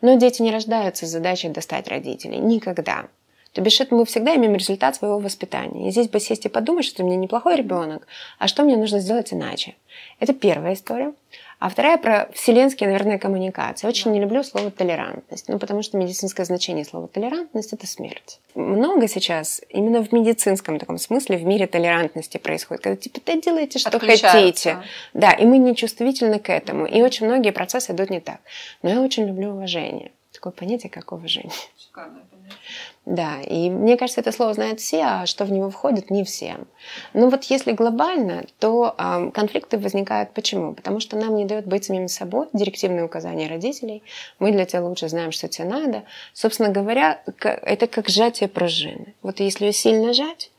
[0.00, 2.38] Но дети не рождаются с задачей достать родителей.
[2.38, 3.06] Никогда.
[3.52, 5.88] То бишь, это мы всегда имеем результат своего воспитания.
[5.88, 8.06] И здесь бы сесть и подумать, что у меня неплохой ребенок,
[8.38, 9.74] а что мне нужно сделать иначе.
[10.20, 11.12] Это первая история.
[11.58, 13.86] А вторая про вселенские, наверное, коммуникации.
[13.86, 18.40] Очень не люблю слово толерантность, ну, потому что медицинское значение слова толерантность– это смерть.
[18.54, 23.78] Много сейчас именно в медицинском таком смысле в мире толерантности происходит, когда типа да делайте,
[23.78, 24.78] что хотите.
[25.14, 26.86] Да, и мы не чувствительны к этому.
[26.86, 28.40] И очень многие процессы идут не так.
[28.82, 30.10] Но я очень люблю уважение.
[30.32, 31.52] Такое понятие, как уважение.
[31.78, 32.58] Шикарное понятие
[33.04, 36.68] Да, и мне кажется, это слово знают все, а что в него входит, не всем.
[37.14, 40.72] Но вот если глобально, то э, конфликты возникают почему?
[40.72, 44.04] Потому что нам не дают быть самим собой, директивные указания родителей,
[44.38, 46.04] мы для тебя лучше знаем, что тебе надо.
[46.32, 49.14] Собственно говоря, это как сжатие пружины.
[49.22, 50.52] Вот если ее сильно сжать,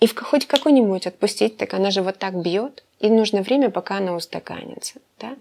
[0.00, 3.98] и в хоть какой-нибудь отпустить, так она же вот так бьет, и нужно время, пока
[3.98, 5.00] она устаканится.
[5.18, 5.36] Да?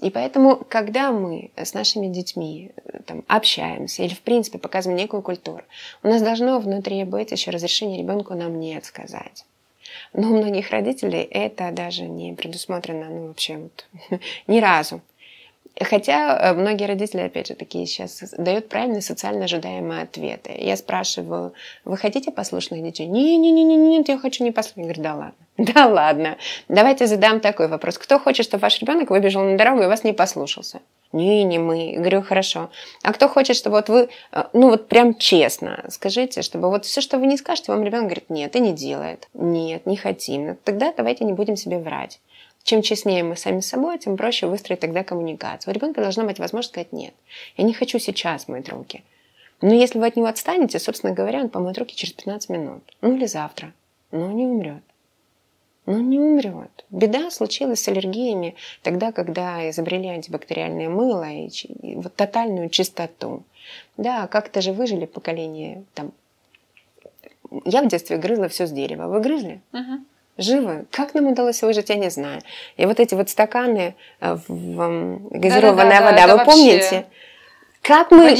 [0.00, 5.22] И поэтому, когда мы с нашими детьми э, там, общаемся или, в принципе, показываем некую
[5.22, 5.62] культуру,
[6.04, 9.44] у нас должно внутри быть еще разрешение ребенку нам нет сказать.
[10.12, 13.86] Но у многих родителей это даже не предусмотрено, ну, вообще вот,
[14.46, 15.00] ни разу.
[15.80, 20.52] Хотя э, многие родители, опять же, такие сейчас дают правильные социально ожидаемые ответы.
[20.58, 21.52] Я спрашиваю,
[21.84, 23.06] вы хотите послушных детей?
[23.06, 24.86] Не-не-не, нет, я хочу не послушных.
[24.86, 25.34] Говорю, да ладно.
[25.74, 26.36] Да ладно.
[26.68, 27.98] Давайте задам такой вопрос.
[27.98, 30.80] Кто хочет, чтобы ваш ребенок выбежал на дорогу и вас не послушался?
[31.12, 31.94] Не, не мы.
[31.96, 32.70] Говорю, хорошо.
[33.02, 37.00] А кто хочет, чтобы вот вы, э, ну вот прям честно скажите, чтобы вот все,
[37.00, 39.28] что вы не скажете, вам ребенок говорит, нет, и не делает.
[39.34, 40.56] Нет, не хотим.
[40.64, 42.20] Тогда давайте не будем себе врать.
[42.62, 45.72] Чем честнее мы сами собой, тем проще выстроить тогда коммуникацию.
[45.72, 47.14] У ребенка должна быть возможность сказать «нет».
[47.56, 49.02] Я не хочу сейчас мыть руки.
[49.60, 52.82] Но если вы от него отстанете, собственно говоря, он помоет руки через 15 минут.
[53.00, 53.72] Ну или завтра.
[54.10, 54.82] Но не умрет.
[55.86, 56.84] Но не умрет.
[56.90, 63.42] Беда случилась с аллергиями тогда, когда изобрели антибактериальное мыло и, и вот тотальную чистоту.
[63.96, 66.12] Да, как-то же выжили поколение там.
[67.64, 69.08] Я в детстве грызла все с дерева.
[69.08, 69.62] Вы грызли?
[69.72, 70.00] Uh-huh
[70.38, 70.86] живы.
[70.90, 72.40] Как нам удалось выжить, я не знаю.
[72.76, 77.06] И вот эти вот стаканы э, в газированная да, да, да, вода, вы помните?
[77.82, 78.36] Как мы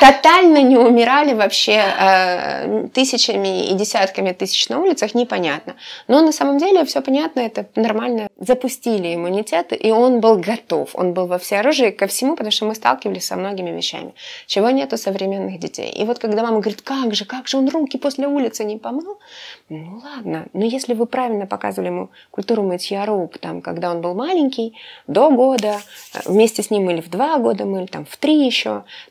[0.00, 5.76] тотально не умирали вообще э, тысячами и десятками тысяч на улицах, непонятно.
[6.08, 8.28] Но на самом деле все понятно, это нормально.
[8.38, 10.90] Запустили иммунитет, и он был готов.
[10.94, 14.14] Он был во всеоружии ко всему, потому что мы сталкивались со многими вещами,
[14.46, 15.90] чего нет у современных детей.
[15.90, 19.18] И вот когда мама говорит, как же, как же он руки после улицы не помыл,
[19.70, 24.14] ну ладно, но если вы правильно показывали ему культуру мытья рук, там, когда он был
[24.14, 24.74] маленький,
[25.06, 25.80] до года,
[26.14, 28.55] э, вместе с ним или в два года мыли, там, в три еще,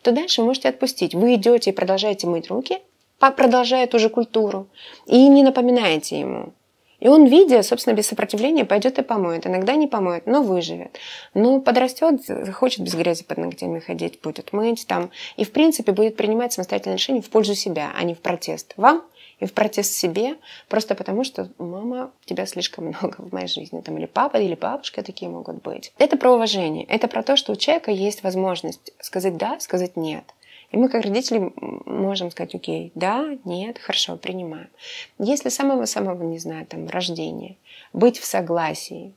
[0.01, 1.13] то дальше вы можете отпустить.
[1.13, 2.79] Вы идете и продолжаете мыть руки,
[3.19, 4.67] продолжая ту же культуру,
[5.07, 6.53] и не напоминаете ему.
[6.99, 9.45] И он, видя, собственно, без сопротивления, пойдет и помоет.
[9.45, 10.97] Иногда не помоет, но выживет.
[11.33, 15.11] Но подрастет, захочет без грязи под ногтями ходить, будет мыть там.
[15.35, 19.03] И, в принципе, будет принимать самостоятельное решение в пользу себя, а не в протест вам
[19.39, 20.37] и в протест себе,
[20.69, 25.03] просто потому что мама, тебя слишком много в моей жизни, там, или папа, или бабушка
[25.03, 25.93] такие могут быть.
[25.97, 30.23] Это про уважение, это про то, что у человека есть возможность сказать да, сказать нет.
[30.71, 31.53] И мы, как родители,
[31.85, 34.69] можем сказать, окей, да, нет, хорошо, принимаем.
[35.19, 37.55] Если самого-самого, не знаю, там, рождения,
[37.93, 39.13] быть в согласии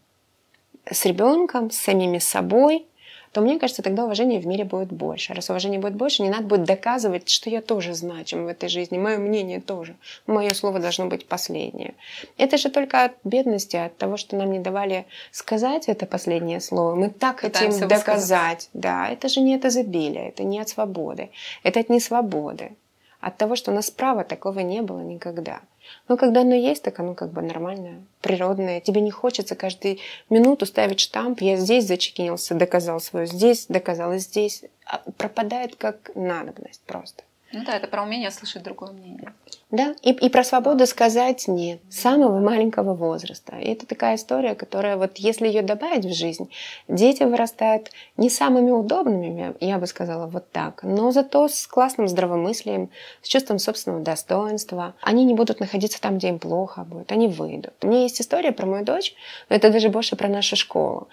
[0.90, 2.86] с ребенком, с самими собой,
[3.32, 5.34] то мне кажется, тогда уважения в мире будет больше.
[5.34, 8.98] Раз уважения будет больше, не надо будет доказывать, что я тоже значим в этой жизни,
[8.98, 11.94] мое мнение тоже, мое слово должно быть последнее.
[12.36, 16.94] Это же только от бедности, от того, что нам не давали сказать это последнее слово.
[16.94, 18.70] Мы так Пытаемся хотим доказать.
[18.72, 21.30] Да, это же не от изобилия, это не от свободы,
[21.62, 22.72] это от несвободы,
[23.20, 25.60] от того, что у нас права такого не было никогда.
[26.08, 28.80] Но когда оно есть, так оно как бы нормальное, природное.
[28.80, 29.98] Тебе не хочется каждую
[30.30, 31.40] минуту ставить штамп.
[31.40, 34.64] Я здесь зачекинился, доказал свое, здесь доказал, и здесь.
[34.84, 37.24] А пропадает как надобность просто.
[37.52, 39.32] Ну да, это про умение слышать другое мнение.
[39.70, 43.56] Да, и, и про свободу сказать нет с самого маленького возраста.
[43.56, 46.50] И это такая история, которая вот если ее добавить в жизнь,
[46.88, 52.90] дети вырастают не самыми удобными, я бы сказала вот так, но зато с классным здравомыслием,
[53.22, 54.94] с чувством собственного достоинства.
[55.00, 57.74] Они не будут находиться там, где им плохо будет, они выйдут.
[57.82, 59.14] У меня есть история про мою дочь,
[59.48, 61.08] но это даже больше про нашу школу.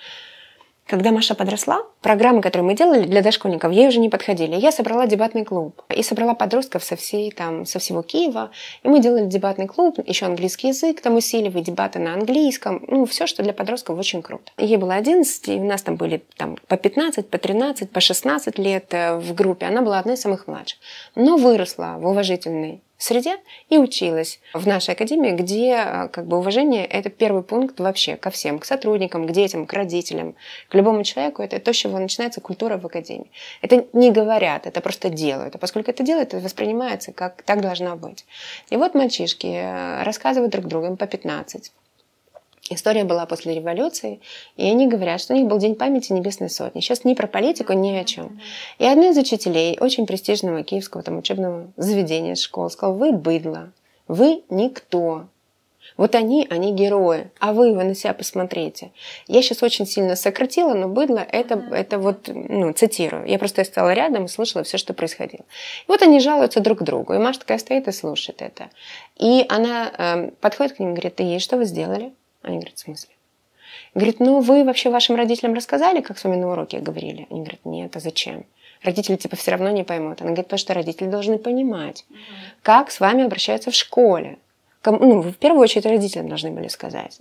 [0.88, 4.55] Когда Маша подросла, программы, которые мы делали для дошкольников, ей уже не подходили.
[4.55, 8.51] Я собрала дебатный клуб и собрала подростков со, всей, там, со всего Киева.
[8.83, 12.86] И мы делали дебатный клуб, еще английский язык там усиливали, дебаты на английском.
[12.88, 14.51] Ну, все, что для подростков очень круто.
[14.59, 18.59] Ей было 11, и у нас там были там, по 15, по 13, по 16
[18.59, 19.65] лет э, в группе.
[19.65, 20.77] Она была одной из самых младших.
[21.15, 23.37] Но выросла в уважительной среде
[23.69, 28.29] и училась в нашей академии, где э, как бы уважение– это первый пункт вообще ко
[28.29, 30.35] всем, к сотрудникам, к детям, к родителям,
[30.69, 31.41] к любому человеку.
[31.41, 33.29] Это то, с чего начинается культура в академии.
[33.61, 35.55] Это не говорят, это просто делают.
[35.55, 38.25] А поскольку это делают, это воспринимается как так должно быть.
[38.69, 41.71] И вот мальчишки э, рассказывают друг другу, им по 15.
[42.72, 44.22] История была после революции,
[44.57, 46.80] и они говорят, что у них был День памяти Небесной Сотни.
[46.80, 48.39] Сейчас ни про политику, ни о чем.
[48.80, 53.72] И одна из учителей очень престижного киевского там, учебного заведения, школы, сказала, вы быдло,
[54.07, 55.28] вы никто.
[55.95, 57.30] Вот они, они герои.
[57.39, 58.91] А вы, вы на себя посмотрите.
[59.28, 63.28] Я сейчас очень сильно сократила, но быдло это, это вот, ну, цитирую.
[63.28, 65.43] Я просто стала рядом и слышала все, что происходило.
[65.88, 67.13] И вот они жалуются друг другу.
[67.13, 68.72] И Маша такая стоит и слушает это.
[69.18, 72.11] И она э, подходит к ним и говорит, ей что вы сделали?
[72.45, 73.09] Они говорят, в смысле?
[73.93, 77.27] Говорит, ну вы вообще вашим родителям рассказали, как с вами на уроке говорили?
[77.29, 78.45] Они говорят, нет, а зачем?
[78.83, 80.21] Родители типа все равно не поймут.
[80.21, 82.05] Она говорит, потому что родители должны понимать,
[82.61, 84.37] как с вами обращаются в школе
[84.91, 87.19] ну, в первую очередь родителям должны были сказать.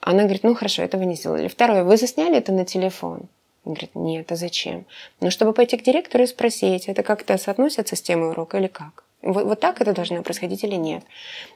[0.00, 1.48] Она говорит, ну хорошо, это вы не сделали.
[1.48, 3.28] Второе, вы засняли это на телефон?
[3.64, 4.86] Он говорит, нет, а зачем?
[5.20, 9.04] Ну, чтобы пойти к директору и спросить, это как-то соотносится с темой урока или как?
[9.22, 11.04] Вот, вот так это должно происходить или нет?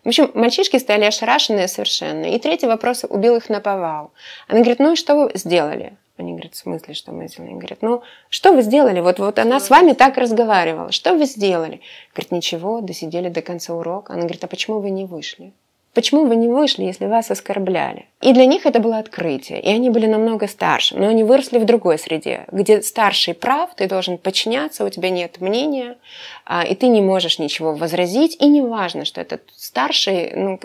[0.04, 2.26] В общем, мальчишки стали ошарашенные совершенно.
[2.26, 4.12] И третий вопрос убил их на повал.
[4.48, 5.96] Она говорит, ну и что вы сделали?
[6.16, 7.50] Они говорят, в смысле, что мы сделали?
[7.50, 9.00] Они говорят, ну, что вы сделали?
[9.00, 10.92] Вот, вот она с вами так разговаривала.
[10.92, 11.80] Что вы сделали?
[12.12, 14.12] Говорит, ничего, досидели до конца урока.
[14.12, 15.52] Она говорит, а почему вы не вышли?
[15.94, 18.06] Почему вы не вышли, если вас оскорбляли?
[18.20, 19.60] И для них это было открытие.
[19.60, 20.96] И они были намного старше.
[20.98, 25.40] Но они выросли в другой среде, где старший прав, ты должен подчиняться, у тебя нет
[25.40, 25.96] мнения,
[26.44, 28.36] а, и ты не можешь ничего возразить.
[28.40, 30.60] И не важно, что этот старший ну,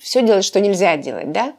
[0.00, 1.54] все делает, что нельзя делать, да?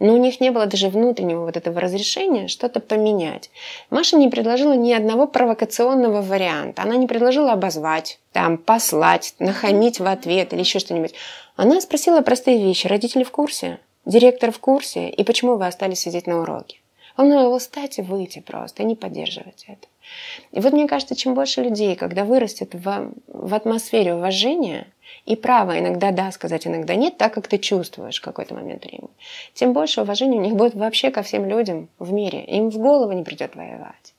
[0.00, 3.50] но у них не было даже внутреннего вот этого разрешения что-то поменять.
[3.90, 6.82] Маша не предложила ни одного провокационного варианта.
[6.82, 11.14] Она не предложила обозвать, там, послать, нахамить в ответ или еще что-нибудь.
[11.58, 12.86] Она спросила простые вещи.
[12.86, 13.80] Родители в курсе?
[14.06, 15.08] Директор в курсе?
[15.08, 16.78] И почему вы остались сидеть на уроке?
[17.16, 19.88] Он его встать и выйти просто, и не поддерживать это.
[20.52, 24.86] И вот мне кажется, чем больше людей, когда вырастет в, в атмосфере уважения,
[25.26, 29.10] и право иногда да сказать, иногда нет, так как ты чувствуешь в какой-то момент времени,
[29.52, 32.44] тем больше уважения у них будет вообще ко всем людям в мире.
[32.44, 34.14] Им в голову не придет воевать.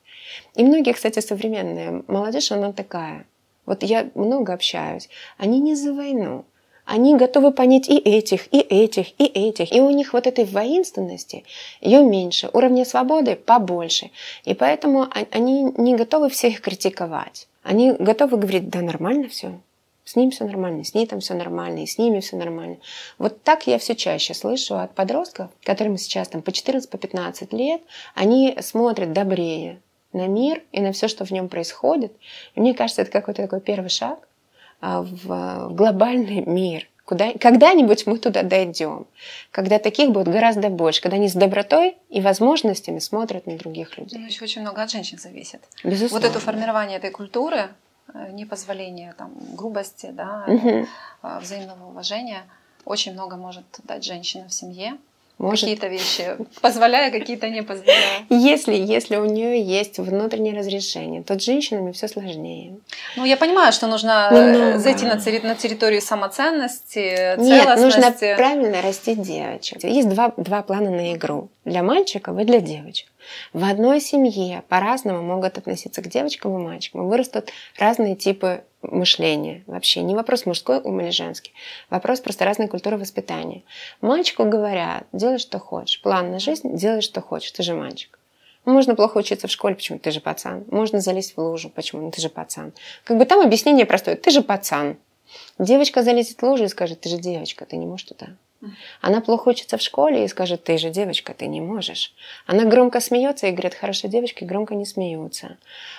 [0.56, 3.26] И многие, кстати, современные молодежь, она такая.
[3.66, 5.08] Вот я много общаюсь.
[5.38, 6.44] Они не за войну.
[6.92, 9.72] Они готовы понять и этих, и этих, и этих.
[9.72, 11.44] И у них вот этой воинственности
[11.82, 14.10] ее меньше, уровня свободы побольше.
[14.44, 17.48] И поэтому они не готовы всех критиковать.
[17.62, 19.60] Они готовы говорить, да нормально все,
[20.04, 22.78] с ним все нормально, с ней там все нормально, и с ними все нормально.
[23.20, 27.82] Вот так я все чаще слышу от подростков, которым сейчас там по 14-15 по лет,
[28.16, 29.80] они смотрят добрее
[30.12, 32.14] на мир и на все, что в нем происходит.
[32.56, 34.29] И мне кажется, это какой-то такой первый шаг а,
[34.82, 36.88] в глобальный мир.
[37.06, 39.08] Куда, когда-нибудь мы туда дойдем,
[39.50, 44.20] когда таких будет гораздо больше, когда они с добротой и возможностями смотрят на других людей.
[44.20, 45.62] Ну, еще очень много от женщин зависит.
[45.84, 46.28] Безусловно.
[46.28, 47.70] Вот это формирование этой культуры,
[48.14, 50.88] Э, непозволения там, грубости, да, угу.
[51.42, 52.44] взаимного уважения
[52.86, 54.98] очень много может дать женщина в семье.
[55.40, 55.62] Может.
[55.62, 58.26] Какие-то вещи позволяя, какие-то не позволяя.
[58.30, 62.76] Если, если у нее есть внутреннее разрешение, то с женщинами все сложнее.
[63.16, 64.74] Ну, я понимаю, что нужно Немного.
[64.74, 67.50] Ну, зайти на, на территорию самоценности, целостности.
[67.50, 69.82] Нет, нужно правильно растить девочек.
[69.84, 71.48] Есть два, два плана на игру.
[71.64, 73.08] Для мальчиков и для девочек.
[73.54, 77.08] В одной семье по-разному могут относиться к девочкам и мальчикам.
[77.08, 79.64] Вырастут разные типы мышления.
[79.68, 81.54] Вообще не вопрос мужской ум или женский.
[81.90, 83.64] Вопрос просто разной культуры воспитания.
[84.02, 86.02] Мальчику говорят, делай, что хочешь.
[86.02, 87.52] План на жизнь, делай, что хочешь.
[87.52, 88.20] Ты же мальчик.
[88.66, 90.66] Можно плохо учиться в школе, почему ты же пацан.
[90.70, 92.74] Можно залезть в лужу, почему ну, ты же пацан.
[93.04, 94.98] Как бы там объяснение простое, ты же пацан.
[95.58, 98.28] Девочка залезет в лужу и скажет, ты же девочка, ты не можешь туда.
[99.02, 102.14] Она плохо учится в школе и скажет, ты же девочка, ты не можешь.
[102.46, 105.58] Она громко смеется и говорит, хорошо, девочки громко не смеются.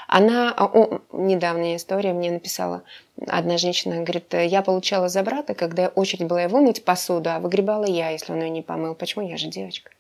[0.09, 2.83] Она, о, недавняя история мне написала
[3.27, 7.87] одна женщина, говорит, я получала за брата, когда очередь была его мыть посуду, а выгребала
[7.87, 8.95] я, если он ее не помыл.
[8.95, 9.27] Почему?
[9.27, 9.91] Я же девочка.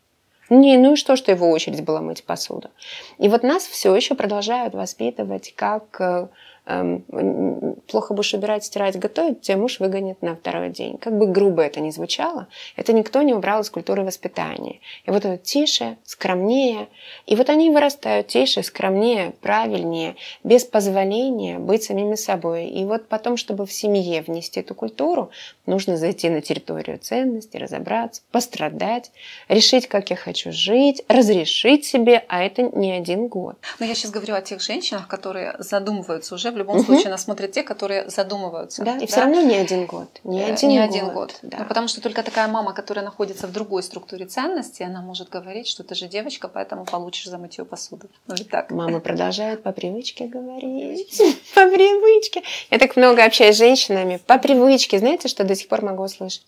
[0.51, 2.71] Не, ну и что, что его очередь была мыть посуду.
[3.19, 6.27] И вот нас все еще продолжают воспитывать как э,
[7.87, 10.99] плохо будешь убирать, стирать, готовить, тебя муж выгонит на второй день.
[10.99, 14.81] Как бы грубо это ни звучало, это никто не убрал из культуры воспитания.
[15.05, 16.89] И вот это тише, скромнее.
[17.27, 22.67] И вот они вырастают тише, скромнее, правильнее, без позволения быть самими собой.
[22.67, 25.31] И вот потом, чтобы в семье внести эту культуру,
[25.67, 29.11] нужно зайти на территорию ценностей, разобраться, пострадать,
[29.49, 33.57] решить, как я хочу жить, разрешить себе, а это не один год.
[33.79, 36.85] Но я сейчас говорю о тех женщинах, которые задумываются уже в любом угу.
[36.85, 38.85] случае нас смотрят те, которые задумываются.
[38.85, 39.07] Да, и да?
[39.07, 40.09] все равно не один год.
[40.25, 40.89] Не э, один не год.
[40.89, 41.39] Один год.
[41.43, 41.59] Да.
[41.59, 45.67] Ну, потому что только такая мама, которая находится в другой структуре ценностей, она может говорить,
[45.67, 48.09] что ты же девочка, поэтому получишь за мытье посуды.
[48.27, 48.71] Ну ведь так.
[48.71, 51.21] Мама продолжает по привычке говорить.
[51.55, 52.43] По привычке.
[52.71, 54.21] Я так много общаюсь с женщинами.
[54.27, 54.99] По привычке.
[54.99, 56.47] Знаете, что до сих пор могу услышать?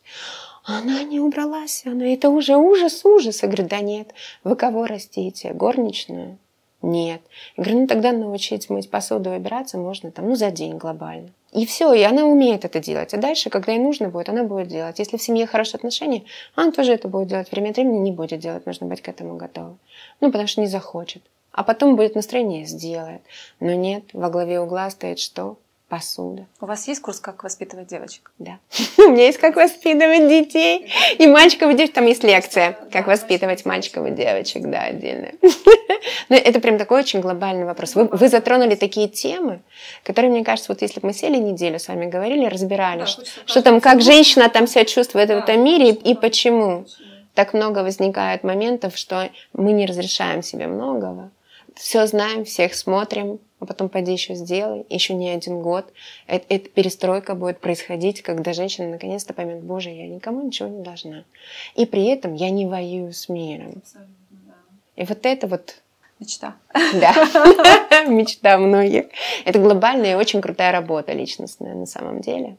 [0.64, 3.42] Она не убралась, она это уже ужас, ужас.
[3.42, 5.52] Я говорю, да нет, вы кого растите?
[5.52, 6.38] Горничную?
[6.82, 7.22] Нет.
[7.56, 11.30] Я говорю, ну тогда научить мыть посуду и убираться можно там, ну, за день глобально.
[11.52, 13.14] И все, и она умеет это делать.
[13.14, 14.98] А дальше, когда ей нужно будет, она будет делать.
[14.98, 16.24] Если в семье хорошие отношения,
[16.56, 17.52] она тоже это будет делать.
[17.52, 19.78] Время от времени не будет делать, нужно быть к этому готовым.
[20.20, 21.22] Ну, потому что не захочет.
[21.52, 23.20] А потом будет настроение, сделает.
[23.60, 25.58] Но нет, во главе угла стоит что?
[25.92, 26.46] Посуда.
[26.58, 28.32] У вас есть курс «Как воспитывать девочек»?
[28.38, 28.58] Да.
[28.96, 30.90] У меня есть «Как воспитывать детей».
[31.18, 31.94] И мальчиков и девочек.
[31.94, 34.62] Там есть лекция «Как воспитывать мальчиков и девочек».
[34.62, 35.32] Да, отдельно.
[36.30, 37.94] Но это прям такой очень глобальный вопрос.
[37.94, 39.60] Вы, вы затронули такие темы,
[40.02, 43.24] которые, мне кажется, вот если бы мы сели неделю с вами говорили, разбирали, да, что,
[43.44, 46.86] что там, как женщина там себя чувствует да, в этом мире и, и почему.
[47.34, 51.30] Так много возникает моментов, что мы не разрешаем себе многого.
[51.76, 55.86] Все знаем, всех смотрим, а потом пойди еще сделай, еще не один год.
[56.26, 61.22] Эта, эта перестройка будет происходить, когда женщина наконец-то поймет, боже, я никому ничего не должна.
[61.76, 63.80] И при этом я не воюю с миром.
[63.94, 64.54] Да.
[64.96, 65.76] И вот это вот
[66.18, 66.56] Мечта.
[66.74, 67.14] Да,
[68.08, 69.06] мечта многих.
[69.44, 72.56] Это глобальная и очень крутая работа личностная на самом деле.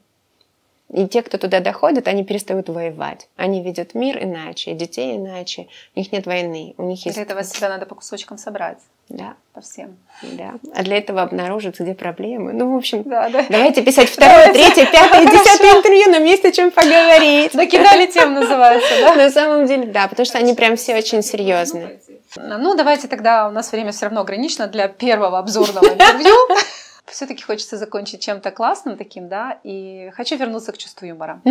[0.90, 3.28] И те, кто туда доходит, они перестают воевать.
[3.36, 5.68] Они видят мир иначе, детей иначе.
[5.96, 6.76] У них нет войны.
[6.78, 7.16] У них есть...
[7.16, 8.80] Для этого себя надо по кусочкам собрать.
[9.10, 9.36] Да.
[9.54, 9.98] По всем.
[10.24, 10.56] Да.
[10.74, 12.54] А для этого обнаружить, где проблемы.
[12.54, 13.46] Ну, в общем, да, да.
[13.50, 17.54] давайте писать второе, третье, пятое, десятое интервью, нам есть о чем поговорить.
[17.54, 19.14] Накидали тем, называется, да?
[19.14, 22.00] На самом деле, да, потому что они прям все очень серьезные.
[22.36, 26.34] Ну, давайте тогда, у нас время все равно ограничено для первого обзорного интервью.
[27.06, 31.42] Все-таки хочется закончить чем-то классным таким, да, и хочу вернуться к чувству юмора.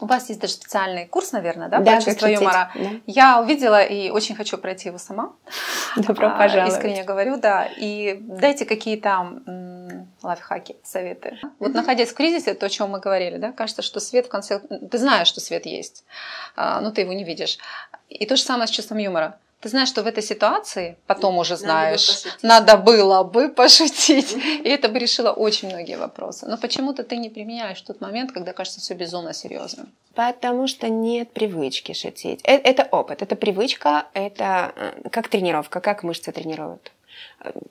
[0.00, 2.72] У вас есть даже специальный курс, наверное, да, да по чувству юмора.
[2.74, 2.90] Да.
[3.06, 5.32] Я увидела и очень хочу пройти его сама.
[5.96, 6.72] Добро а, пожаловать.
[6.72, 7.68] Искренне говорю, да.
[7.76, 9.40] И дайте какие-то
[10.22, 11.38] лайфхаки, советы.
[11.58, 14.60] Вот находясь в кризисе, то, о чем мы говорили, да, кажется, что свет в конце...
[14.60, 16.04] Ты знаешь, что свет есть,
[16.56, 17.58] а, но ты его не видишь.
[18.08, 19.38] И то же самое с чувством юмора.
[19.62, 24.32] Ты знаешь, что в этой ситуации, потом уже знаешь, надо, было бы пошутить.
[24.32, 26.46] И это бы решило очень многие вопросы.
[26.46, 29.92] Но почему-то ты не применяешь тот момент, когда кажется все безумно серьезным.
[30.14, 32.40] Потому что нет привычки шутить.
[32.42, 36.90] Это, это опыт, это привычка, это э, как тренировка, как мышцы тренируют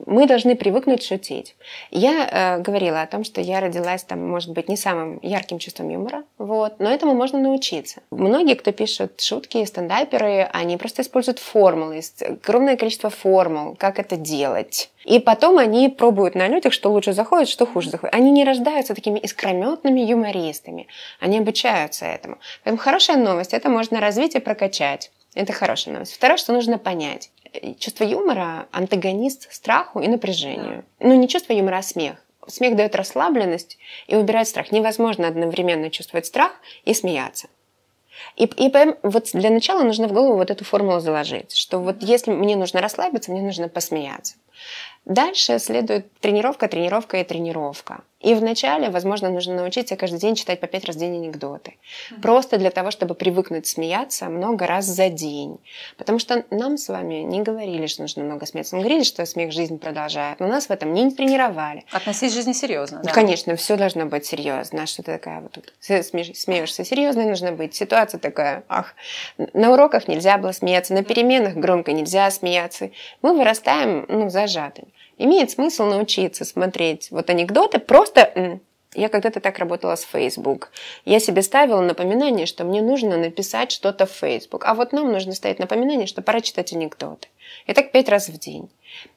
[0.05, 1.55] мы должны привыкнуть шутить.
[1.89, 5.89] Я э, говорила о том, что я родилась там, может быть, не самым ярким чувством
[5.89, 8.01] юмора, вот, но этому можно научиться.
[8.11, 14.91] Многие, кто пишут шутки, стендаперы, они просто используют формулы, огромное количество формул, как это делать.
[15.05, 18.13] И потом они пробуют на людях, что лучше заходит, что хуже заходит.
[18.13, 20.87] Они не рождаются такими искрометными юмористами,
[21.19, 22.37] они обучаются этому.
[22.63, 25.11] Поэтому хорошая новость, это можно развить и прокачать.
[25.33, 26.13] Это хорошая новость.
[26.13, 27.31] Второе, что нужно понять
[27.79, 30.83] чувство юмора– антагонист страху и напряжению.
[30.99, 31.07] Да.
[31.07, 32.17] Ну, не чувство юмора, а смех.
[32.47, 33.77] Смех дает расслабленность
[34.07, 34.71] и убирает страх.
[34.71, 36.53] Невозможно одновременно чувствовать страх
[36.85, 37.47] и смеяться.
[38.35, 38.71] И, и
[39.03, 42.81] вот для начала нужно в голову вот эту формулу заложить, что вот если мне нужно
[42.81, 44.35] расслабиться, мне нужно посмеяться.
[45.05, 48.03] Дальше следует тренировка, тренировка и тренировка.
[48.21, 51.71] И вначале, возможно, нужно научиться каждый день читать по пять раз в день анекдоты.
[51.71, 52.21] Mm-hmm.
[52.21, 55.57] Просто для того, чтобы привыкнуть смеяться много раз за день.
[55.97, 58.75] Потому что нам с вами не говорили, что нужно много смеяться.
[58.75, 60.39] Мы говорили, что смех жизнь продолжает.
[60.39, 61.83] Но нас в этом не тренировали.
[61.91, 63.01] Относись к жизни серьезно.
[63.03, 63.11] Да?
[63.11, 64.85] Конечно, все должно быть серьезно.
[64.85, 67.73] Что ты такая вот тут смеешься серьезно, нужно быть.
[67.75, 68.93] Ситуация такая, ах,
[69.53, 72.91] на уроках нельзя было смеяться, на переменах громко нельзя смеяться.
[73.21, 74.87] Мы вырастаем ну, зажатыми
[75.23, 78.59] имеет смысл научиться смотреть вот анекдоты просто
[78.93, 80.69] я когда-то так работала с Facebook.
[81.05, 84.65] Я себе ставила напоминание, что мне нужно написать что-то в Facebook.
[84.65, 87.29] А вот нам нужно ставить напоминание, что пора читать анекдоты.
[87.67, 88.69] И так пять раз в день.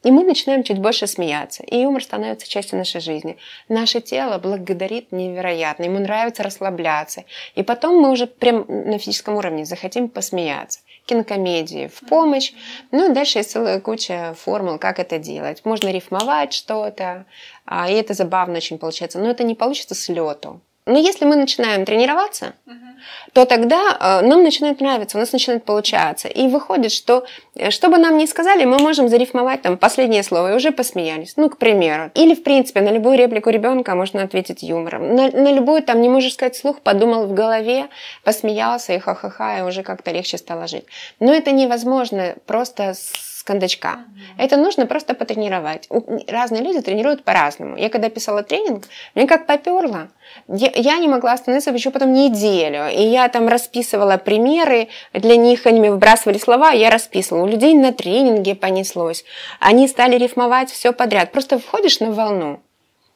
[0.05, 1.65] И мы начинаем чуть больше смеяться.
[1.65, 3.37] И юмор становится частью нашей жизни.
[3.69, 5.85] Наше тело благодарит невероятно.
[5.85, 7.25] Ему нравится расслабляться.
[7.57, 12.53] И потом мы уже прям на физическом уровне захотим посмеяться кинокомедии в помощь.
[12.91, 15.65] Ну и дальше есть целая куча формул, как это делать.
[15.65, 17.27] Можно рифмовать что-то,
[17.67, 19.19] а, и это забавно очень получается.
[19.19, 20.61] Но это не получится с лету.
[20.87, 22.84] Но если мы начинаем тренироваться, uh-huh.
[23.33, 26.29] То тогда э, нам начинает нравиться, у нас начинает получаться.
[26.29, 27.25] И выходит, что
[27.55, 31.35] э, что бы нам ни сказали, мы можем зарифмовать там последнее слово и уже посмеялись.
[31.37, 32.11] Ну, к примеру.
[32.15, 35.15] Или, в принципе, на любую реплику ребенка можно ответить юмором.
[35.15, 37.89] На, на любую там не можешь сказать слух, подумал в голове,
[38.23, 40.85] посмеялся и ха-ха-ха, и уже как-то легче стало жить.
[41.21, 43.99] Но это невозможно просто с кондачка.
[43.99, 44.45] Mm-hmm.
[44.45, 45.89] Это нужно просто потренировать.
[46.29, 47.77] Разные люди тренируют по-разному.
[47.77, 48.85] Я когда писала тренинг,
[49.15, 50.09] мне как поперло.
[50.49, 52.89] Я, я не могла остановиться еще потом неделю.
[52.91, 57.45] И я там расписывала примеры, для них они мне выбрасывали слова, я расписывала.
[57.45, 59.25] У людей на тренинге понеслось.
[59.61, 61.33] Они стали рифмовать все подряд.
[61.33, 62.61] Просто входишь на волну,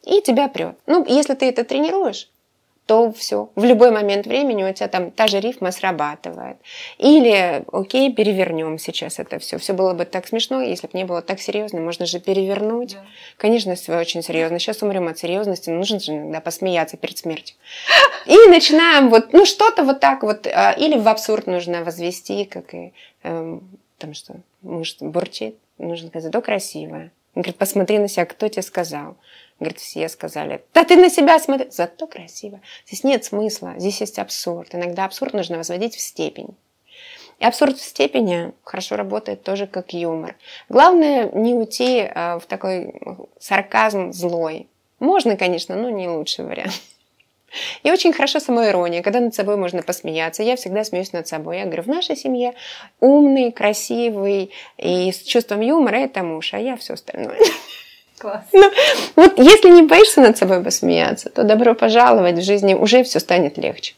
[0.05, 0.76] и тебя прет.
[0.87, 2.29] Ну, если ты это тренируешь,
[2.89, 3.51] то все.
[3.55, 6.57] В любой момент времени у тебя там та же рифма срабатывает.
[6.97, 9.59] Или, окей, перевернем сейчас это все.
[9.59, 11.82] Все было бы так смешно, если бы не было так серьезно.
[11.82, 12.95] Можно же перевернуть.
[12.95, 13.05] Да.
[13.36, 14.59] Конечно, все очень серьезно.
[14.59, 17.57] Сейчас умрем от серьезности, но нужно же иногда посмеяться перед смертью.
[18.24, 20.47] И начинаем вот, ну что-то вот так вот.
[20.47, 23.68] А, или в абсурд нужно возвести, как и эм,
[23.99, 25.59] там что, муж бурчит.
[25.76, 27.12] Нужно сказать, то красивое.
[27.39, 29.16] Он говорит, посмотри на себя, кто тебе сказал.
[29.61, 31.68] Говорит, все сказали, да ты на себя смотри.
[31.70, 32.61] Зато красиво.
[32.84, 34.74] Здесь нет смысла, здесь есть абсурд.
[34.74, 36.57] Иногда абсурд нужно возводить в степень.
[37.39, 40.34] И абсурд в степени хорошо работает тоже как юмор.
[40.68, 42.93] Главное не уйти а, в такой
[43.39, 44.66] сарказм злой.
[44.99, 46.72] Можно, конечно, но не лучший вариант.
[47.83, 50.43] И очень хорошо самоирония, когда над собой можно посмеяться.
[50.43, 51.59] Я всегда смеюсь над собой.
[51.59, 52.55] Я говорю, в нашей семье
[53.01, 57.39] умный, красивый и с чувством юмора это муж, а я все остальное.
[58.19, 58.45] Класс.
[58.53, 58.71] Ну,
[59.17, 63.59] вот если не боишься над собой посмеяться, то добро пожаловать в жизни, уже все станет
[63.59, 63.95] легче.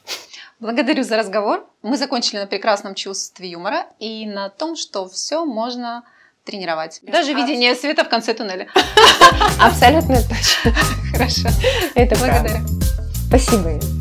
[0.60, 1.66] Благодарю за разговор.
[1.82, 6.04] Мы закончили на прекрасном чувстве юмора и на том, что все можно
[6.44, 7.00] тренировать.
[7.02, 8.68] Даже видение света в конце туннеля.
[9.60, 10.74] Абсолютно точно.
[11.12, 11.48] Хорошо.
[11.94, 12.60] Это Благодарю.
[13.30, 13.99] Спасибо.